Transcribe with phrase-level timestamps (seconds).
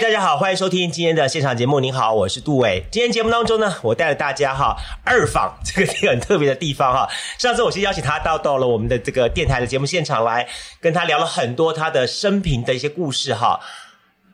[0.00, 1.78] 大家好，欢迎收听今天的现场节目。
[1.78, 2.82] 您好，我是杜伟。
[2.90, 7.06] 今天节目当中呢，我带着大家哈二访这个很特别的地方哈。
[7.36, 10.48] 上次我先邀请他到到了我们的这个电台的节目现场来，
[10.80, 13.60] 跟他聊了很多他的生平的一些故事哈。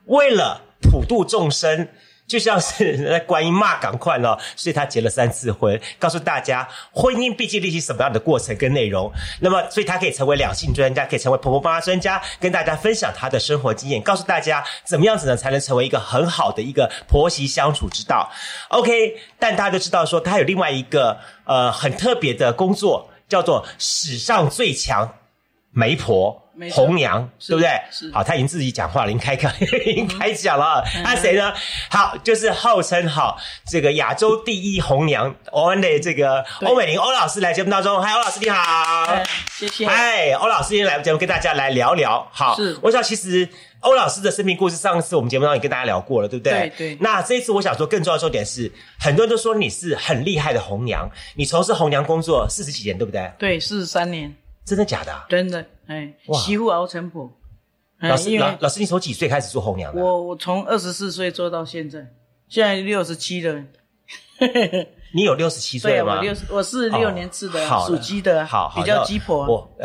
[0.04, 1.88] 为了普度众生。
[2.26, 9.12] 就像是在观音骂赶快了， 所以他结了三次婚，告诉大家婚姻毕竟历经什么样的过程跟内容。
[9.40, 18.30] 那么，所以他可以成为两性专家，可以成为婆婆妈妈专家，跟大家分享他的生活经验，告诉大家怎么样子呢才能成为一个很好的一个婆媳相处之道。
[18.70, 25.14] OK，但大家都知道说他有另外一个呃很特别的工作，叫做史上最强
[25.70, 26.42] 媒婆。
[26.72, 27.70] 红娘，对不对？
[28.12, 29.52] 好，他已经自己讲话了，已经开开，
[29.86, 30.82] 已经开讲了。
[31.02, 31.52] 那谁呢？
[31.90, 38.00] 好，就是号称好这个亚洲第一红娘，我们的这个欧美玲欧老师来节目当中。
[38.02, 39.86] 嗨，欧老师你好，谢谢。
[39.86, 42.26] 嗨，欧老师今天来节目跟大家来聊聊。
[42.32, 42.78] 好，是。
[42.82, 43.48] 我想其实
[43.80, 46.72] 欧老师的生命故事，上次我们节目当中也跟大家聊过了，对不对？
[46.76, 46.98] 对对。
[47.00, 53.30] 那这一次我想说，更重要的重点是，很多人都说你是很厉害的红娘，你从事红娘工作四十几年，对不对？
[53.38, 54.34] 对，四十三年。
[54.64, 55.12] 真的假的？
[55.28, 57.30] 真的，哎，媳妇熬成婆。
[58.00, 60.02] 老师，老老师，你从几岁开始做红娘的？
[60.02, 62.06] 我我从二十四岁做到现在，
[62.48, 63.62] 现在六十七了。
[65.14, 66.16] 你有六十七岁吗？
[66.16, 69.46] 我六，我是六年次的，属鸡的，好，比较鸡婆。
[69.46, 69.70] 我，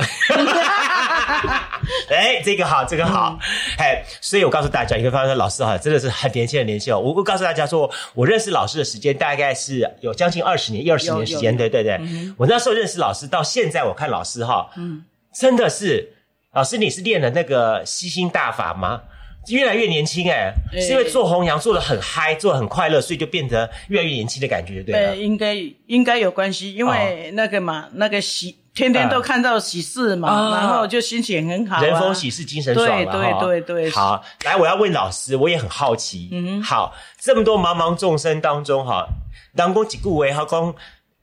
[2.09, 3.39] 哎，这个好，这个好，
[3.77, 6.99] 哎，所以我告诉大家，你会发现老师哈，真的是很年轻很年轻哦。
[6.99, 11.97] 我我告诉大家说，我认识老师的时间大概是有将近二十年，一二十年时间，对对对。
[12.35, 15.01] 我那时候认识老师到现在，我看老师哈，嗯，
[15.33, 16.13] 真的是，
[16.53, 19.01] 老师你是练了那个吸星大法吗？
[19.47, 25.55] 越来越年轻哎，是因为做红娘做的很嗨，做的很快乐，所以就变得越来越年轻的感觉，对对，应该
[25.87, 33.89] 应该有关系，因为那个嘛，那个喜天天都看到喜事嘛，然后就心情很好，人逢喜事精神爽对对对对。
[33.89, 39.07] 好，来，我要问老师，我也很好奇，嗯，好，这么多茫茫众生当中哈，
[39.55, 40.75] 当公几顾为哈公。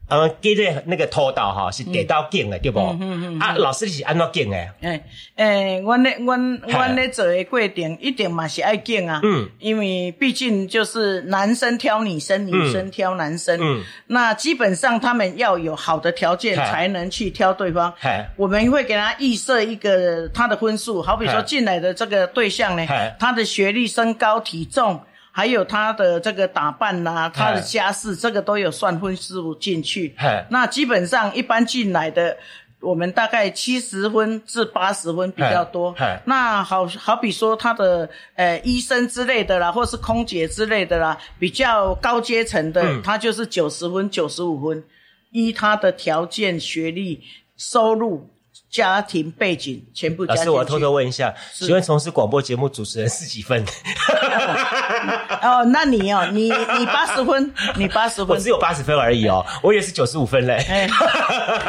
[0.09, 2.81] 呃，给的那个拖刀哈是得到劲的，对不？
[2.81, 4.57] 嗯嗯啊，老师是安怎劲的？
[4.81, 5.03] 诶
[5.37, 9.21] 诶，我咧，我我咧做的过程一定嘛是爱劲啊。
[9.23, 13.59] 嗯，因为毕竟就是男生挑女生，女生挑男生。
[13.61, 17.93] 嗯，那基本上他们要有好的条件才能去挑对方。
[18.37, 22.87] 我们会给他预设一个他的分数，好比说进来的这个对象呢，
[23.19, 24.99] 他的学历、身高、体重。
[25.39, 30.13] 还有他的这个打扮呐，他的家世，这个都有算分数进去。
[30.51, 32.37] 那基本上一般进来的，
[32.81, 35.95] 我们大概七十分至八十分比较多。
[36.25, 44.83] 那好好比说他的呃医生之类的啦，或是空姐之类的啦，比较高阶层的，他就是九十分、九十五分，
[45.31, 47.23] 依他的条件、学历、
[47.57, 48.29] 收入。
[48.71, 50.25] 家庭背景全部。
[50.25, 53.65] 老师，我偷偷问一下，请问从事广播节目主持人是几分？
[55.43, 60.89] 哦，那你哦，你你八十分，你八十分，我只有八十分而已哦，我也是九十五分嘞。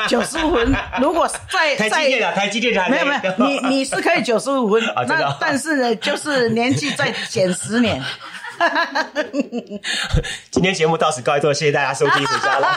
[0.08, 8.04] 九十五分， 如果在台积电啊，台积电还没有没有，你你是可以九十五分， 那但是呢，就是年纪再减十年。
[10.52, 12.68] 今天节目到此告一段谢谢大家收听，回家了。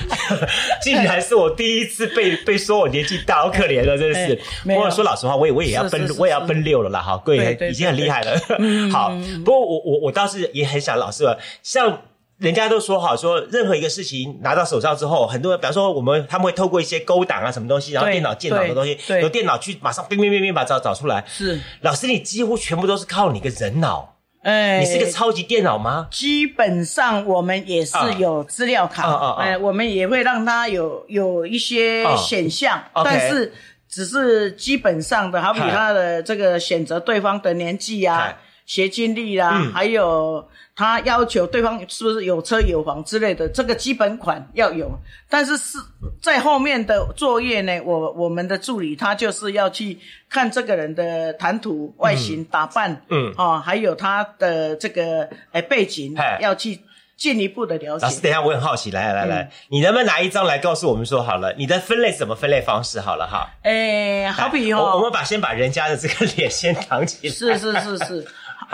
[0.82, 4.40] 竟然是我第一次被被说我年纪大，好可怜了，真的是。
[4.64, 8.40] 不过说老实话，我也我也要奔，我也要奔六了啦，哈，贵已经很厉害了。
[8.90, 9.12] 好，
[9.44, 12.02] 不过我我我倒是也很想老师了，像
[12.38, 21.24] 人家都说好，说任何一个事情拿到手上之后，很多人，比方说我们他们会透过一些勾档啊，什么东西，然后电脑建档的东西，有电脑去马上冰冰冰冰把找找出来。
[21.28, 24.11] 是老师，你几乎全部都是靠你个人脑。
[24.42, 26.08] 哎，你是个超级电脑吗？
[26.10, 33.52] 基本上我们也是有资料卡，哎，我们也会让它有有一些选项，但是
[33.88, 38.36] 只是基本上的，好比他的这个选择对方的年纪啊、
[38.66, 40.48] 学经历啦，还有。
[40.74, 44.90] 他要求对方是不是有车有房之类的，这个基本款要有。
[45.28, 45.76] 但是是
[46.22, 49.98] 在后面的作业呢，我我们的助理他就是要去
[50.30, 56.80] 看这个人的谈吐、外形、打扮，嗯，哦，还有他的这个诶背景，要去
[57.18, 58.06] 进一步的了解。
[58.06, 62.98] 老师，等一下，我很好奇，来来来，你能不能拿一张来告诉我们说好了，你的分类怎么分类方式？
[62.98, 67.34] 好了哈，诶，好比哦，我们把先把人家的这个脸先藏起来。
[67.34, 68.26] 是是是是。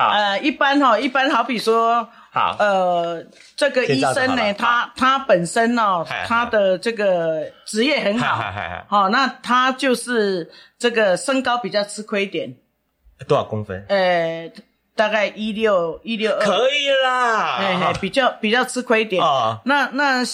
[0.07, 3.25] 呃，一般哈，一般好比说，好，呃，
[3.57, 8.53] 这个医生呢，他他本身哦，他的这个职业很好，
[8.89, 12.55] 好，那他就是这个身高比较吃亏点，
[13.27, 13.85] 多少公分？
[13.89, 14.51] 呃，
[14.95, 19.23] 大概一六一六二，可以啦，哎，比较比较吃亏点。
[19.65, 20.25] 那那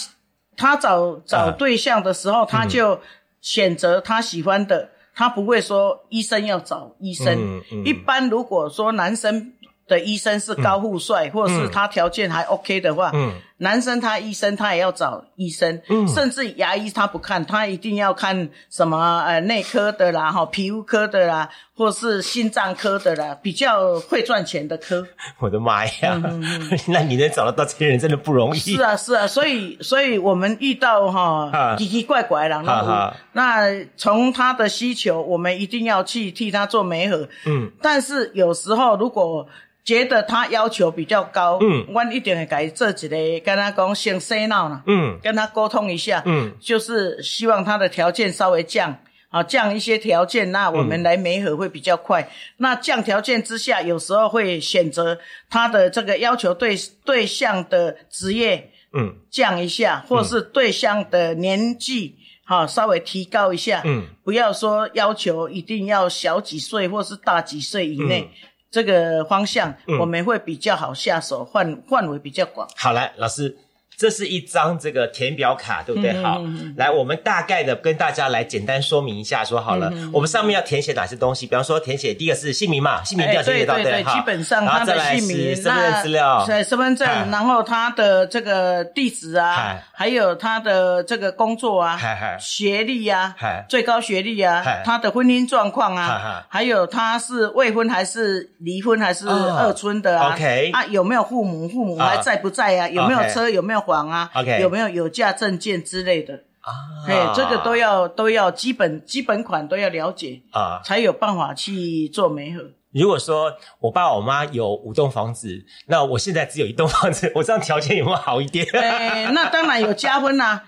[0.57, 3.01] 他找找对象的时候，他就
[3.41, 7.63] 选择他喜欢的，他不会说医生要找医生。
[7.85, 9.53] 一般如果说男生。
[9.87, 13.13] 的医生是高富帅，或者是他条件还 OK 的话，
[13.59, 15.81] 男生他医生他也要找医生，
[16.13, 25.07] 甚至牙医他不看，他一定要看什么呃内科的啦，哈皮肤科的啦，或是心脏科的啦，比较会赚钱的科。
[25.39, 26.21] 我的妈呀！
[26.89, 28.59] 那你能找得到这些人真的不容易。
[28.59, 37.29] 是啊，是啊，所以所以我们遇到哈奇奇怪怪的，那那从他的需求，我们一定要去替他做媒合。
[37.47, 39.47] 嗯，但是有时候如果
[39.85, 48.97] 觉得他要求比较高，嗯，我一定会给这几个跟他讲先洗脑了，嗯，跟他沟通一下，嗯，就是希望他的条件稍微降，
[49.29, 52.31] 啊，降一些条件，那我们来媒合会比较快。
[52.57, 55.19] 那降条件之下，有时候会选择
[55.51, 62.17] 他的这个要求对对象的职业，嗯，降一下，或是对象的年纪，
[62.47, 68.31] 哈，稍微提高一下，嗯，不要说要求一定要小几岁或是大几岁以内。
[68.75, 72.67] 这个方向我们会比较好下手，范范围比较广。
[72.77, 73.57] 好，来老师。
[73.97, 76.13] 这是一张这个填表卡，对不对？
[76.23, 76.43] 好，
[76.77, 81.47] 来，我们大概的跟大家来简单说明一下，说好了，我们上面要填写哪些东西？
[81.47, 91.97] 比方说，填写第一个是姓名嘛，姓名要填写到对，基本上他的姓名、身份证资料，对，身份证，然后他的这个地址啊，还有他的这个工作啊，
[92.41, 93.37] 学历啊，
[93.69, 101.69] 最高学历啊，他的婚姻状况啊，还有他是未婚还是离婚还是二婚的啊？OK，啊，有没有父母？
[101.69, 102.89] 父母还在不在啊？
[102.89, 103.49] 有没有车？
[103.49, 103.85] 有没有？
[103.95, 104.31] 房啊，
[104.61, 106.73] 有没有有价证件之类的啊？
[107.07, 112.63] 哎，这个都要都要基本基本款都要了解啊，才有办法去做媒合。
[112.93, 118.67] 如果说我爸我妈有五栋房子，那我现在只有一栋房子，我这样条件有没有好一点？
[118.75, 120.61] 哎，那当然有加分呐。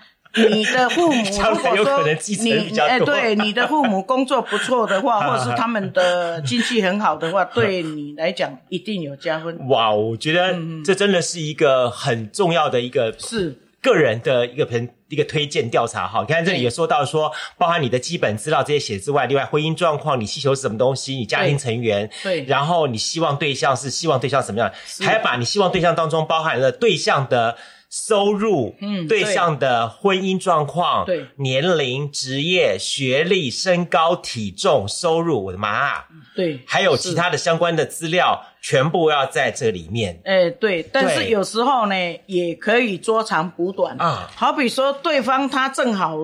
[0.49, 9.67] 你的父母 如果说你哎，对 你的父母工作不错的话， 或者是他们的经济很好的话，对你来讲一定有加分。
[9.67, 10.55] 哇，我觉得
[10.85, 16.25] 这真的是一个很重要的一个是个人的一个朋一个推荐调查哈。
[16.27, 27.55] 你看这里也说到说，包含你的基本资料这些写之外，另外婚姻状况，你需求是什么东西，你家庭成员对，然后你希望对象是希望对象什么样，还要把你希望对象当中包含了对象的。
[27.89, 36.03] 收入，嗯，对象的婚姻状况，对，年龄、职业、学历、身高、体重、收入，我的妈，
[36.35, 40.19] 对，还有其他的相关的资料，全部要在这里面。
[40.25, 41.95] 哎，对，但是有时候呢，
[42.25, 44.29] 也可以捉长补短啊。
[44.35, 46.17] 好比说，对方他正好，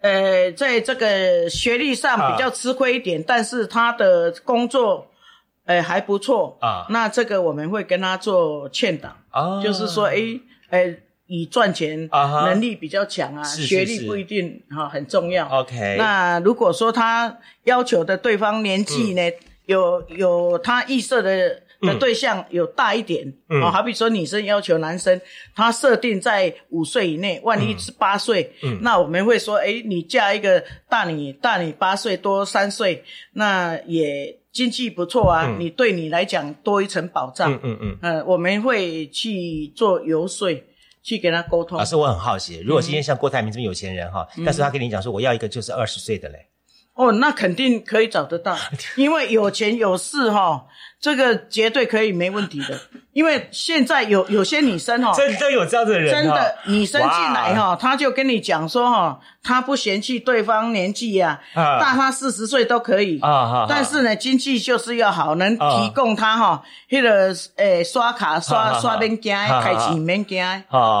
[0.00, 5.06] 呃，在这个学历上比较吃亏一点，但是他的工作，
[5.66, 6.86] 哎，还不错啊。
[6.88, 10.40] 那这个我们会跟他做劝导，就是说，哎。
[10.70, 10.94] 哎，
[11.26, 15.48] 以赚钱能力比较强啊，学历不一定哈很重要。
[15.48, 19.22] OK，那如果说他要求的对方年纪呢，
[19.66, 25.20] 有有他预设的的对象有大一点，哦，好比说女生要求男生，
[25.54, 34.38] 他设定在五岁以内，万一是八岁，那我们会说，哎，你嫁一个大你大你八岁多三岁，那也。
[34.56, 37.52] 经济不错啊，你对你来讲多一层保障。
[37.52, 40.48] 嗯嗯嗯，呃，我们会去做游说，
[41.02, 41.76] 去跟他沟通。
[41.76, 46.38] 老师，我很好奇，如果今天像郭台铭这么有钱人哈，但是他跟你讲说我要一个就是二十岁的嘞。
[46.96, 48.56] 哦，那肯定可以找得到，
[48.96, 50.64] 因为有钱有势哈，
[50.98, 52.80] 这个绝对可以没问题的。
[53.12, 63.18] 因为现在有有些女生哈，真的有这样的人，真的女生进来哈，她就跟你讲说哈，她不嫌弃对方年纪呀，大她四十岁都可以。
[63.20, 70.38] 啊，但是呢，经济就是要好，能提供她哈，那个诶刷卡刷刷免惊，开钱免惊，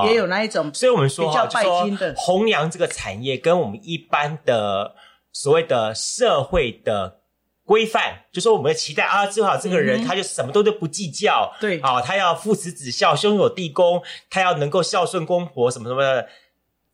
[0.06, 2.14] 也有那一种，所以我们说比较拜金的。
[2.16, 4.94] 弘扬这个产业，跟我们一般的。
[5.38, 7.20] 所谓的社会的
[7.66, 16.26] 规范，就说我们期待啊，最好这个人他就什么都都不计较，对，啊，他要父慈子孝，兄友弟恭，他要能够孝顺公婆，什么什么的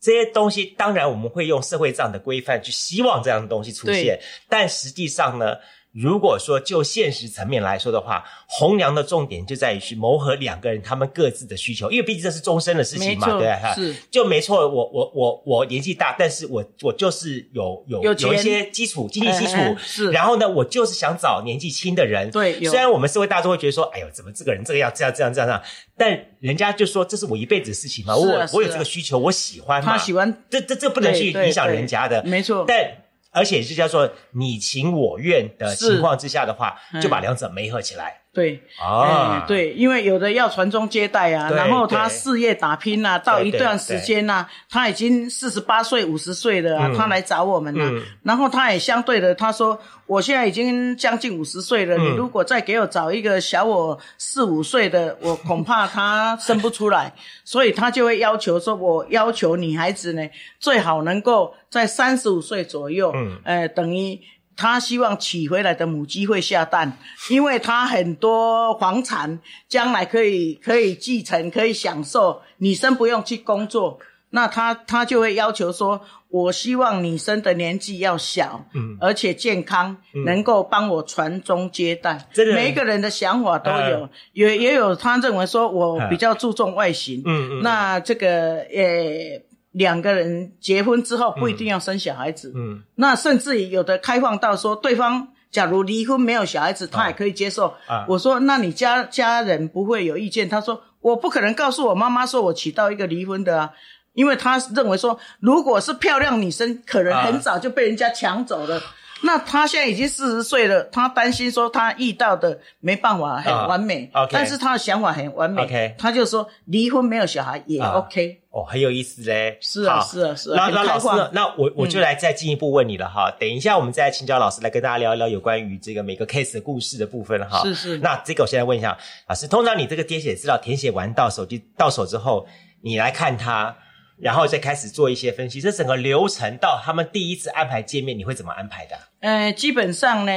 [0.01, 5.59] 这些东西，当然我们会用社会这样的规范去希望这样的东西出现，但实际上呢，
[5.93, 13.75] 如果说就现实层面来说的话，红娘的重点就在于去谋合两个人他们各自的需求，因为毕竟这是终身的事情嘛，对吧？
[13.75, 13.95] 是。
[14.11, 14.67] 就没错。
[14.69, 20.11] 我我我我年纪大，但是我我就是有有有有一些基础经济基础是。
[20.11, 22.31] 然后呢，我就是想找年纪轻的人。
[22.31, 25.63] 对虽然我们社会大众会觉得说，哎呦，怎么这个人这个要这样这样这样这样，
[25.97, 32.65] 但人家就说这是我一辈子的事情嘛，我我有这个需求，我喜欢嘛，他喜欢这这这不能去影响人家的，没错。
[32.67, 33.02] 但
[33.33, 37.01] 而且是叫做你情我愿的情况之下的话，嗯。
[37.01, 38.63] 就把两者媒合起来对。
[38.81, 39.43] 啊。
[39.43, 46.95] 哎，，对，因为有的要传宗接代啊，然后他事业打拼啊，到一段时间呐、他已经四十八岁、五十岁了啊，嗯。
[46.97, 48.03] 他来找我们了、嗯。
[48.23, 52.05] 然后他也相对的，他说我现在已经将近五十岁了，嗯。
[52.05, 57.13] 你如果再给我找一个小我四五岁的，我恐怕他生不出来，
[57.45, 60.23] 所以他就会要求说，我要求女孩子呢，
[60.59, 63.39] 最好能够在三十五岁左右，嗯。
[63.45, 64.19] 呃，等于。
[64.57, 66.99] 他希望娶回来的母鸡会下蛋，
[67.31, 73.99] 因为他很多房产将来可以可以继承，可以享受，女生不用去工作，
[74.31, 82.29] 那他他就会要求说，我希望女生的年纪要小，嗯，而且健康，能够帮我传宗接代。
[82.33, 87.63] 这个每一个人的想法都有，嗯也也有他认为说我比较注重外形，嗯嗯。
[87.63, 89.43] 那这个呃。
[89.73, 97.75] 两个人结婚之后不一定要生小孩子，嗯，那甚至于有的开放到说，对方假如离婚没有小孩子，他也可以接受。
[97.87, 98.07] 啊。
[98.09, 100.49] 我说，那你家家人不会有意见？
[100.49, 103.73] 他说，我不可能告诉我妈妈说我娶到一个离婚的啊，
[104.13, 108.81] 因为他认为说，如果是漂亮女生，可能很早就被人家抢走了。
[109.25, 115.95] 那他现在已经四十岁了，他担心说他遇到的没办法很完美，但是他的想法很完美。
[115.99, 117.93] 他就说离婚没有小孩也啊。
[117.93, 118.42] OK。
[118.53, 119.57] 哦，很有意思嘞。
[119.63, 123.31] 是啊是啊是啊那那老师，那我我就来再进一步问你了哈。
[123.41, 127.63] 等一下，我们再请教老师来跟大家聊一聊有关于这个每个 case 的故事的部分哈。
[127.63, 132.47] 是是那这个我现在问一下老师，通常你这个填写资料填写完到手机到手之后，
[132.83, 133.75] 你来看它，
[134.19, 138.97] 然后再开始做一些分析，这整个流程到他们第一次安排见面，你会怎么安排的？
[139.21, 140.33] 呃，基本上呢，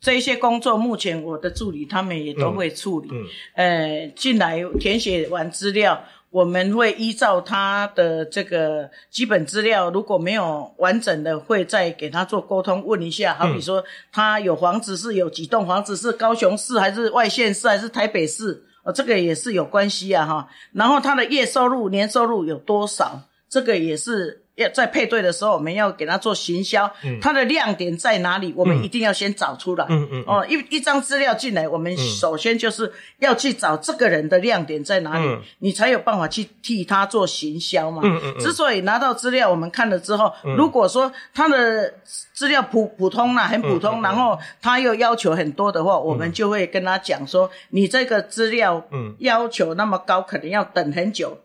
[0.00, 3.08] 这一些工作目前我的助理他们也都会处理。
[3.12, 3.24] 嗯
[3.54, 13.82] 呃，进来填写完资料，我们会依照他的这个基本资料，如果没有完整的，会再给他做沟通，问一下，好比说
[14.12, 18.64] 他有房子是有几栋房子，是高雄市还是外县市还是台北市？
[18.84, 20.48] 哦，这个也是有关系啊哈。
[20.72, 23.22] 然后他的月收入、年收入有多少？
[23.48, 26.90] 这个也是要在配对的时候，我们要给他做行销，
[27.20, 28.52] 他的亮点在哪里？
[28.56, 29.86] 我们一定要先找出来。
[29.88, 38.02] 嗯嗯哦，一一张资料进来，我们首先就是要去找这个人的亮点在哪里，嗯你才有办法去替他做行销嘛。
[38.04, 41.94] 嗯嗯嗯之所以拿到资料，我们看了之后，如果说他的
[42.34, 51.38] 资料普普通啦，很普嗯通，然后他又要求很多的话，我们就会跟他讲说，你这个资料嗯要求那么高，可能要等很久。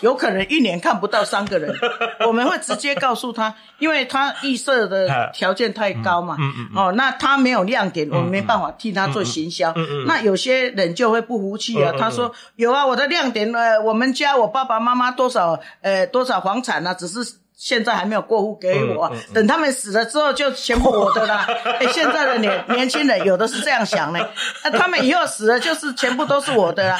[0.00, 1.74] 有可能一年看不到三个人，
[2.26, 6.36] 我们会直接告诉他，因为他预设的 条件太高嘛。
[6.38, 9.72] 嗯哦，那他没有亮点，我们没办法替他做行销。
[9.76, 17.36] 嗯那有些人就会不服气啊，他说有啊，我的亮点呃，我们家我爸爸妈妈多少呃多少房产啊，只是。
[17.62, 21.46] 现在还没有过户给我啊，等他们死了之后就全部我的啦。
[21.78, 24.28] 哎，现在的年年轻人有的是这样想呢，
[24.64, 26.98] 那他们以后死了就是全部都是我的啦。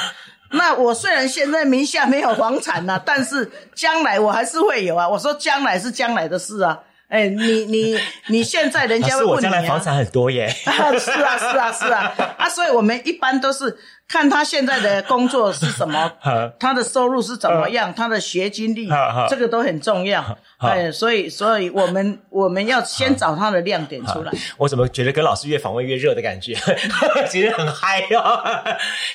[0.51, 5.07] 那我虽然现在名下没有房产呐、但是将来我还是会有啊。
[5.07, 6.79] 我说将来是将来的事啊。
[7.07, 9.81] 哎，你你你现在人家 会问你啊将来房。
[9.81, 10.45] 产很多耶。
[10.65, 13.77] 啊， 是啊，是啊，是啊，啊，所以我们一般都是
[14.07, 16.09] 看他现在的工作是什么，
[16.57, 18.89] 他的收入是怎么样，他的学经历
[19.29, 20.21] 这个都很重要。
[20.21, 20.37] 好
[20.69, 24.31] 哎，所以，所以我们我们要先找他的亮点出来。
[24.57, 26.55] 我怎么觉得跟老师越访问越热的感觉？
[27.29, 28.41] 其实很嗨哦。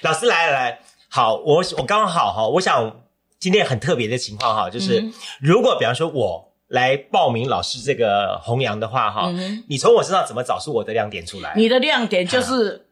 [0.02, 0.78] 老师来来来，
[1.08, 3.00] 好，我我刚好哈，我想
[3.38, 9.32] 今天很特别的情况哈，就是、嗯如果比方说我来报名老师这个弘扬的话哈，
[9.68, 11.52] 你从我身上怎么找出我的亮点出来？
[11.54, 12.85] 嗯你的亮点就是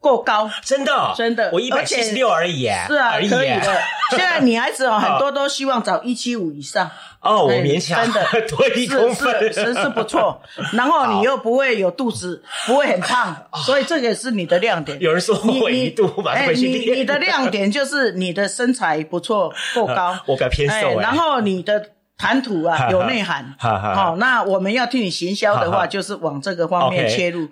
[0.00, 0.92] 够高，真的？
[0.92, 1.50] 哦真的。
[1.52, 3.36] 我一百七十六而已耶，是啊，而已耶。
[3.36, 3.80] 可以的。
[4.10, 6.90] 现在女孩子哦，很多都希望找一七五以上。
[7.20, 8.24] 哦，我哎勉强真的。
[8.48, 10.40] 多一公分，是是是是不错。
[10.72, 13.36] 然后你又不会有肚子，不会很胖，
[13.66, 14.98] 所以这个是你的亮点。
[15.00, 15.94] 有人说你我一你
[16.28, 20.16] 哎，你你的亮点就是你的身材不错，够高。
[20.26, 23.54] 我比较偏瘦哎然后你的谈吐啊有内涵。
[23.58, 27.48] 哈哈好，那我们要替你行销的话，就是往这个方面切入。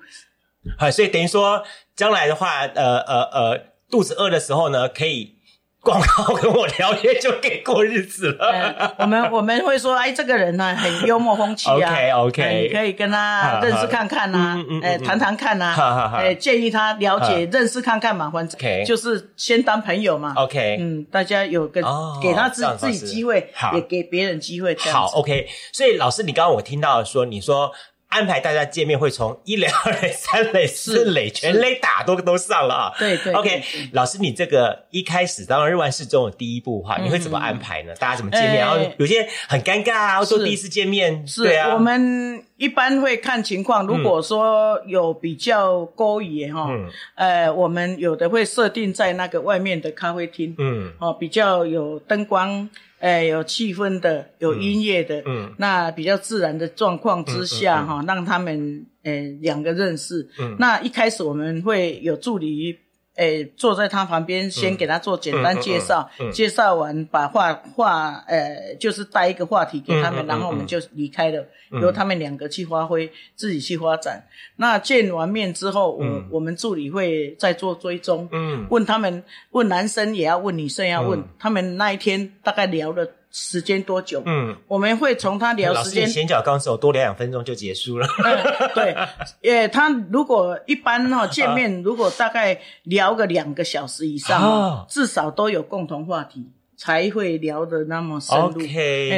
[0.78, 1.62] 好，所以等于说
[1.94, 5.34] 将来的话，呃呃呃，肚子饿的时候呢，可以
[5.80, 8.46] 广告跟我聊天就可以过日子了。
[8.50, 11.76] 呃我们我们会说，哎，这个人呢很幽默风趣啊
[12.26, 20.34] OK，OK 哎你可以跟他认识看看呐嗯嗯嗯，哎，谈谈看呐哎，建议他了解认识看看嘛，反 OK 正就是先当朋友嘛。
[20.36, 25.06] OK，嗯，大家有个哦给他自自己机会，也给别人机会，好。
[25.14, 25.46] ，OK。
[25.72, 27.70] 所以老师，你刚刚我听到说，你说
[28.08, 32.92] 安排大家见面会从一垒、二垒、三垒、四垒，全垒打都都上了啊。
[32.98, 37.94] 对对 OK，老师，你这个一开始当然日万事中的第一步哈，你会怎么安排呢？
[37.96, 38.52] 大家怎么见面？
[38.52, 60.28] 哎然后有些很尴尬啊，或者是第一次见面，是对啊，我们一般会看情况，如果说有比较勾引哈，嗯呃，我们有的会设定在那个外面的咖啡厅，嗯哦，比较有灯光，呃，有气氛的，有音乐的，嗯那比较自然的状况之下哈、让他们呃两个认识。
[60.38, 62.78] 嗯那一开始我们会有助理。
[63.16, 71.44] 诶，坐在他旁边，先给他做简单介绍，嗯嗯嗯嗯介绍完把话话，呃，就是带一个话题给他们，然后我们就离开了，
[71.80, 74.22] 由他们两个去发挥，自己去发展。
[74.56, 83.06] 那见完面之后，我、我们助理会再做追踪，嗯问他们，问男生也要问，女生也要问，他们那一天大概聊了
[83.38, 84.22] 时间多久？
[84.24, 84.56] 嗯。
[84.66, 88.08] 我们会从他聊老师，你时间，前脚刚手多聊两分钟就结束了。
[88.24, 88.96] 嗯 对，
[89.42, 96.46] 也， 他如果一般哈、见面，如果大概聊个两个小时以上、哦至少都有共同话题。
[96.78, 98.60] 才会聊得那么深入。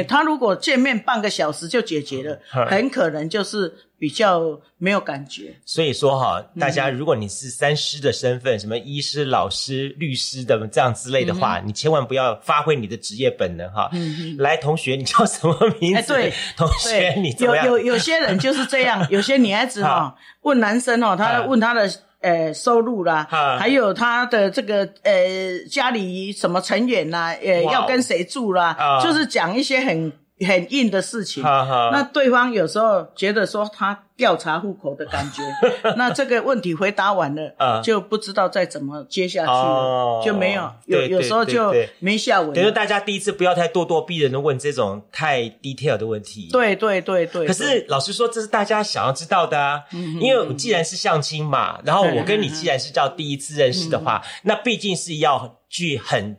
[0.07, 5.53] 他如果见面半个小时就解决了，嗯很可能就是比较没有感觉。
[5.65, 6.59] 所以说哈，嗯。
[6.59, 13.91] 大家如果你是三师的身份，什么医师、老师、律师的这样之类的嗯话，你千万不要发挥你的职业本能哈。
[14.37, 16.13] 来，同学，你叫什么名哎，字？
[16.13, 17.65] 对， 同学，你怎么样？
[17.65, 21.89] 有有有些人就是这样， 有些女孩子哈、问男生哦，他问他的
[22.21, 25.13] 呃收入啦，啊还有他的这个呃
[25.69, 29.01] 家里什么成员啦，呃要跟谁住啦，啊。
[29.01, 30.11] 就是讲一些很
[30.47, 31.43] 很硬的事情。
[31.43, 35.41] 哈哈那对方有时候觉得说他调查户口的感觉，
[35.97, 42.71] 那这个问题回答完了，啊就不知道再怎么接下去了，哦就没有有对对有时候就对对没下文等于了。
[42.71, 46.49] 大家第一次不要太咄咄逼人的问这种太 detail 的问题。。
[46.51, 56.37] 对对对对，可对是老实说，这是大家想要知道的啊，嗯因为我既然是相亲嘛，然后我跟你既然是叫第一次认识的话，嗯那毕竟是要去很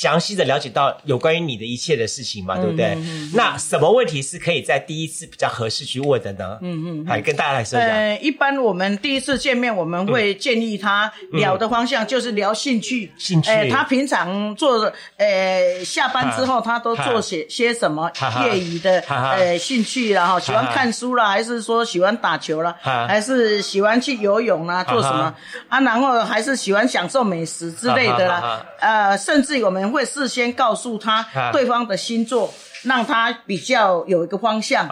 [0.00, 2.96] 详细的了解到有关于你的一切的事情嘛，对不对？
[3.34, 6.56] 那什么问题是可以在第一次比较合适去问的呢？
[6.62, 7.88] 嗯嗯，来跟大家来说讲。
[7.88, 13.10] 呃，一般我们第一次见面，我们会建议他聊的方向就是聊兴趣。
[13.18, 18.08] 兴趣呃，他平常做呃下班之后，他都做些些什么
[18.44, 25.34] 业余的呃兴趣啦，哈，喜欢看书啦，还是说喜欢打球啦哈，还是喜欢去游泳啦，做什么
[25.68, 25.80] 啊？
[25.80, 28.64] 然后还是喜欢享受美食之类的啦。
[28.78, 32.52] 呃，甚至我们会事先告诉他对方的星座。
[32.84, 34.88] 让他比较有一个方向，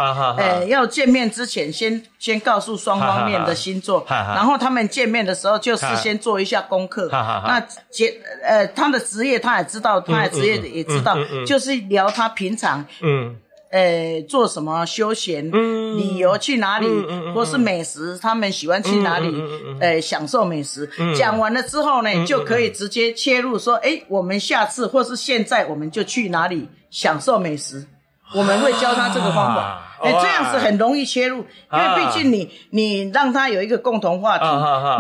[0.67, 7.09] 要见面之前先先告诉双方面的星座，然后他们见面的时候就事先做一下功课。
[7.13, 8.13] 那结
[8.45, 13.37] 呃，他的职业他也知道，他的职业也知道，就是聊他平常嗯
[13.71, 15.99] 呃做什么休闲、嗯。
[15.99, 16.87] 旅游去哪里，
[17.35, 19.35] 或是美食，他们喜欢去哪里，
[19.81, 20.89] 呃，享受美食。
[21.17, 27.87] 讲完了之后呢，就可以直接切入说，哎，我们下次或是现在我们就去哪里享受美食。
[28.35, 29.63] 我们会教他这个方法。
[29.63, 34.45] 啊，哎，哇这样子很容易切入，因啊为毕竟你你让他有一个共同话题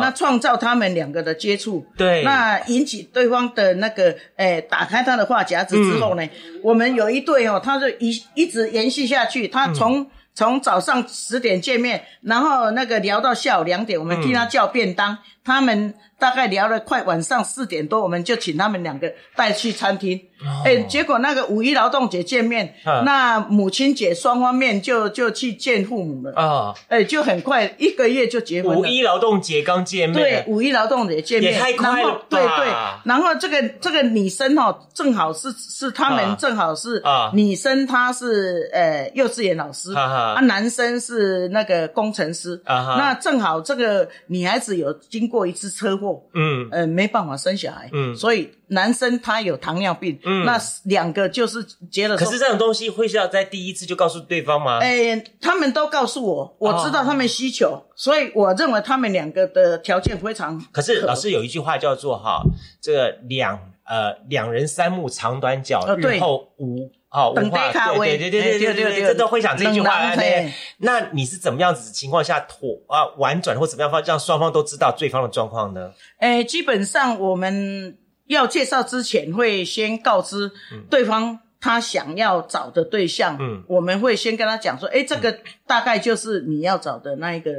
[0.01, 2.23] 那创造他们两个的接触，对。
[2.23, 6.27] 那引起对方的那个，诶，打开他的话匣子之后呢，
[6.63, 20.21] 我们有一对哦，他就一一直延续下去，他从、从早上十点见面，然后那个聊到下午两点，我们替他叫便当，他们大概聊了快晚上四点多，我们就请他们两个带去餐厅，
[20.65, 28.81] 哎、结果那个五一劳动节见面，嗯那母亲节双方面就就去见父母了，啊，哎、就很快一个月就结婚了。
[28.81, 32.67] 五一劳动节刚见面，对，五一劳动节见面，也太快了然后对对，
[33.05, 36.17] 然后这个这个女生哦，正好是是他啊。
[36.17, 37.31] 们正好是啊。
[37.35, 42.97] 女生，她是呃幼稚园老师，啊男生是那个工程师，啊。
[42.99, 54.79] 那正好这个女孩子有经过一次车祸，嗯呃没办法生小孩，嗯所以男生他有糖尿病，嗯那两个就是结了可是这种东西会是要在第一次就告诉对方吗？
[54.79, 60.65] 哎，他们都告诉我，我知道他们需求，所以我认为他们两个的条件非常。
[60.71, 62.45] 可是老师有一句话叫做哈，
[62.81, 66.93] 这个两呃两人三目长短脚，日后无。
[67.06, 69.99] 哦，等无话待卡位对对对对对对这都会讲这句话。
[69.99, 75.93] 冷狼对，那你是怎么样子情况下妥啊婉转或怎么样方让双方都知道对方的状况呢？
[76.21, 80.51] 诶，基本上我们要介绍之前会先告知
[80.91, 87.51] 对方他想要找的对象，嗯我们会先跟他讲说，哎，这个大概就是你要找的那一个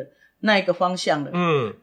[0.41, 1.31] 那一个方向了。
[1.33, 1.73] 嗯，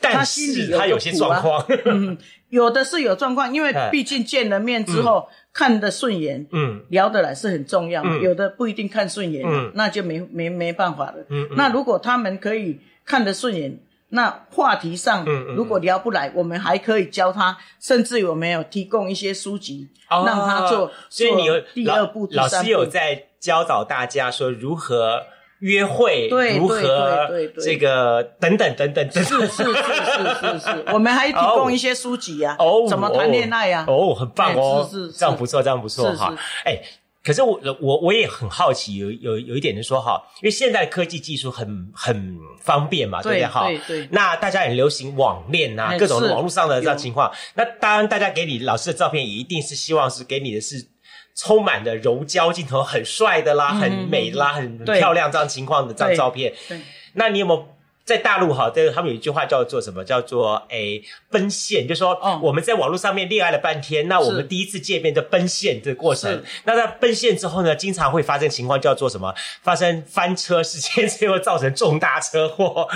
[0.00, 2.18] 他但是他有些状况， 嗯，
[2.54, 8.10] 有的是有状况，因为哎毕竟见了面之后、看得顺眼，嗯聊得来是很重要嘛。
[8.14, 11.26] 嗯有的不一定看顺眼，嗯那就没没没办法了。
[11.56, 13.76] 那如果他们可以看得顺眼，
[14.10, 15.24] 那话题上
[15.56, 20.92] 如果聊不来，我们还可以教他，甚至有没有提供一些书籍，哦让他做。
[21.10, 22.28] 所以你有第二步。
[22.30, 25.24] 老师有在教导大家说如何
[25.60, 26.80] 约会，对如何
[27.28, 33.84] 对对这个等等等等等等，是是是是是是， 我们还提供一些书籍啊，哦，怎么谈恋爱啊？
[33.88, 36.34] 哦，很棒哦，哎是是是这样不错，这样不错哈。
[36.64, 36.78] 哎，
[37.22, 43.66] 可是我我我也很好奇，有有有一点就说哈，因为现在的科技技术很很方便嘛，对不对对哈？
[43.66, 47.32] 对对那大家很流行网恋啊，哎各种网络上的这样情况。
[47.54, 50.88] 那当然，大家给你老师的照片，也一定是希望是给你的是。
[51.34, 56.52] 充满的柔焦镜头，很帅的啦，很美的啦，很漂亮这样情况的这样照片。
[56.68, 56.80] 对
[57.14, 57.68] 那你有没有
[58.04, 58.70] 在大陆哈？
[58.74, 60.04] 这个他们有一句话叫做什么？
[60.04, 69.34] 叫做诶奔现，就说哦我们在网络上面恋爱了半天，那我们第一次见面就奔现这个过程，那在奔现之后呢，经常会发生情况叫做什么？
[69.62, 72.86] 发生翻车事件，最后造成重大车祸。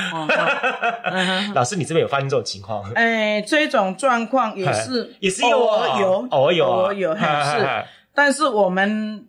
[1.55, 2.85] 老师，你这边有发生这种情况？
[2.94, 7.85] 哎，这种状况也是 也是有偶啊有，偶尔有啊偶尔有，嘿是。
[8.18, 9.28] 但是我们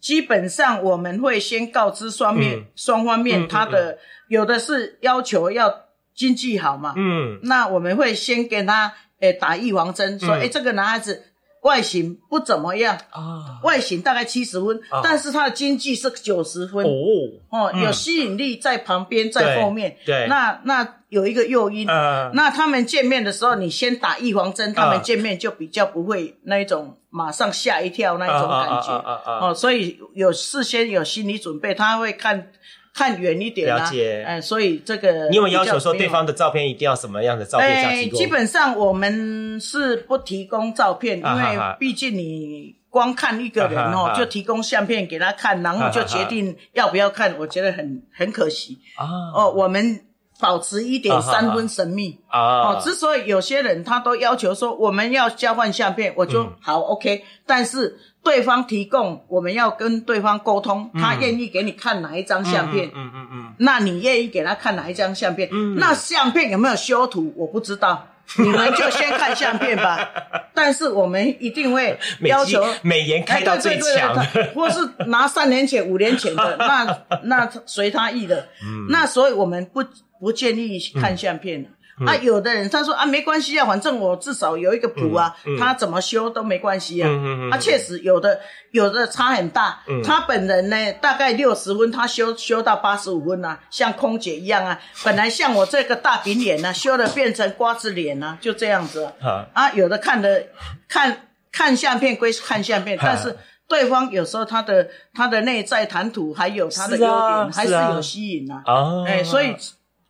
[0.00, 2.64] 基本上我们会先告知双面、嗯。
[2.74, 5.72] 双方面，他的有的是要求要
[6.16, 7.38] 经济好嘛，嗯。
[7.44, 10.40] 那我们会先给他诶打预防针，说嗯。
[10.40, 11.22] 诶这个男孩子
[11.64, 16.84] 外形不怎么样，啊外形大概七十分啊，但是他的经济是九十分。
[16.84, 19.96] 哦有吸引力在旁边，在后面。
[20.04, 21.88] 对那那有一个诱因。
[21.88, 28.92] 呃那他们见面的时候，你先打预防针，他啊们见面就比较不会那一种马上吓一跳那一种感觉。
[28.98, 32.50] 啊啊啊所以有事先有心理准备，他会看
[32.94, 33.84] 看远一点啊。
[33.84, 38.18] 了解哎，所以这个你有要求说对方的照片一定要什么样的照片下哎，提供？
[38.18, 48.78] 基本上我们是不提供照片，因为毕竟你光看一个人哦就提供相片给他看，然后就决定要不要看，我觉得很很可惜。
[48.96, 49.04] 啊
[49.34, 50.00] 哦，我们
[50.38, 52.20] 保持一点三分神秘。
[52.28, 65.48] 啊哦，之所以有些人他都要求说我们要交换相片，我就、嗯好 OK，但是对方提供，我们要跟对方沟通，他愿意给你看哪一张相片，嗯嗯嗯那你愿意给他看哪一张相片？
[65.76, 68.08] 那相片有没有修图，我不知道。
[68.38, 70.08] 你们就先看相片吧，
[70.54, 74.16] 但是我们一定会要求美颜开到最强
[74.54, 78.48] 或是拿三年前、五年前的， 那那随他意的。
[78.62, 79.84] 嗯那所以我们不
[80.18, 81.68] 不建议看相片的。
[82.00, 87.08] 嗯啊，有的人他说啊，没关系啊，反正我至少有一个谱啊，他怎么修都没关系啊。
[87.08, 88.40] 嗯嗯嗯嗯啊，确实有的
[88.72, 89.80] 有的差很大。
[90.04, 94.80] 他本人呢，大概六十分，他修修到八十五分啊，像空姐一样啊。
[95.04, 99.12] 本来像我这个大饼脸呢、修的变成瓜子脸啊，就这样子啊。
[99.22, 100.46] 啊啊，有的看的
[100.88, 103.36] 看看相片归看相片，但是
[103.68, 108.62] 对方有时候他的他的内在谈吐还有他的优点，还是有吸引啊。
[108.66, 109.54] 啊哎，所以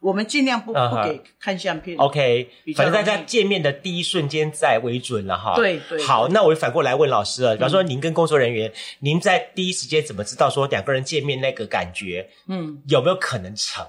[0.04, 1.96] 我们尽量不不给看相片。
[1.96, 5.54] OK，反正大家见面的第一瞬间在为准了哈。
[5.56, 13.86] 对对好，那我就反过来问老师了，比方说您跟工作人员，您在第一时间怎么知道说两个人见面那个感觉嗯，有没有可能成？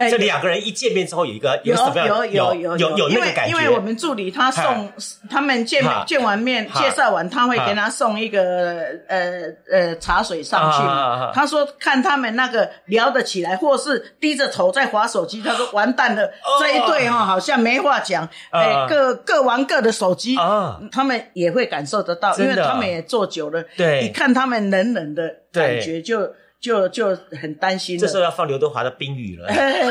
[0.00, 3.50] 哎这两个人一见面之后有一个有什么样有有有有有那因为个感觉？
[3.50, 4.90] 因为我们助理他送
[5.28, 10.78] 他们见面见完面介绍完，他会给他送一个呃呃茶水上去。
[11.34, 20.80] 他说看他们那个聊得起来，或是低着头在划手机，他说完蛋了，这一对哈好像没话讲，哎啊各各玩各的手机啊。
[20.90, 24.00] 他们也会感受得到，因为他们也坐久了，对。
[24.02, 28.00] 你看他们冷冷的感觉就就就很担心了。
[28.00, 29.48] 这时候要放刘德华的《冰雨》了。
[29.48, 29.90] 哎，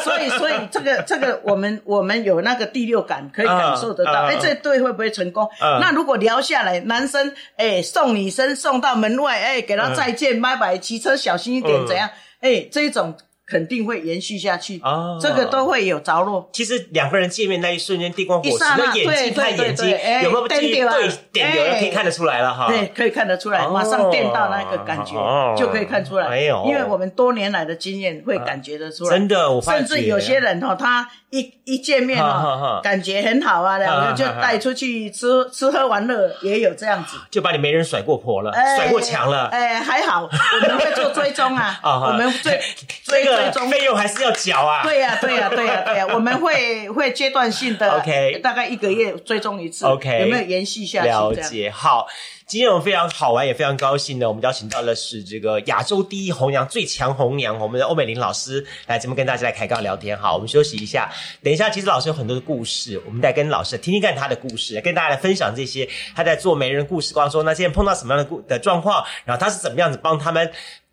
[0.00, 5.44] 所以所以这个 这个我们我们有那个第六感可以感受得到，哎，这对会不会成功？
[5.58, 12.10] 啊那如果聊下来，男生哎送女生送到门外，哎给他再见，拜拜，骑车小心一点，嗯怎样？
[12.40, 13.16] 哎，这种
[13.52, 16.48] 肯定会延续下去哦，这个都会有着落。
[16.54, 19.90] 其实两个人见面那一瞬间，电光火石，一刹那那眼睛看眼睛
[20.22, 22.68] 有没有进电对点流，哎可以看得出来了哈。
[22.68, 26.26] 对，可以看得出来，哦马上电到那个感觉哦就可以看出来。
[26.28, 29.10] 哎呦因为我们多年来的经验会感觉得出来。
[29.10, 37.18] 真的我发觉甚至有些人哈，他一一见面哈感觉很好啊，两个就带出去吃吃喝玩乐，也有这样子。
[37.30, 39.46] 就把你媒人甩过婆了，哎甩过墙了。
[39.46, 42.58] 哎，还好，我们会做追踪啊 我们追
[43.04, 44.82] 追这个追 踪费用还是要缴啊。
[44.82, 51.08] 对呀，对呀，对呀，对呀， 我们会会阶段性的 OK 大概一个月追踪一次 OK 有没有延续下去？
[51.08, 52.06] 了解，好。
[52.44, 54.28] 今天我们非常好玩，也非常高兴呢。
[54.28, 60.18] 我们邀请到的是这个亚洲第一红娘、最强红娘，我们的欧美玲老师来节目跟大家来开杠聊天。
[60.18, 61.10] 好，我们休息一下，
[61.42, 70.52] 等一下，其实老师有很多的故事，我们再跟老师听听看他的故事，跟大家来分享这些他在做媒人故事光说，那现在碰到什么样的故的状况，然后他是怎么样子帮他们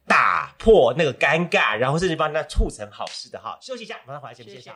[0.09, 3.55] 打破那个尴尬，然后甚至帮他促成好事的哈。
[3.61, 4.75] 休息一下，马上回来节目现场。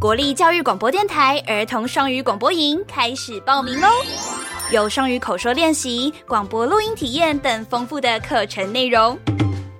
[0.00, 3.88] 国立教育广播电台儿童双语广播营开始报名喽！
[4.72, 9.18] 有双语口说练习、广播录音体验等丰富的课程内容。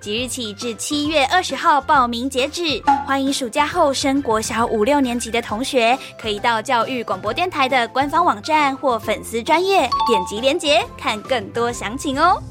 [0.01, 12.43] 即日起至七月二十号报名截止，欢迎暑假后升国小五六年级的同学，可以到教育广播电台的官方网站或粉丝专业点击连结看更多详情哦。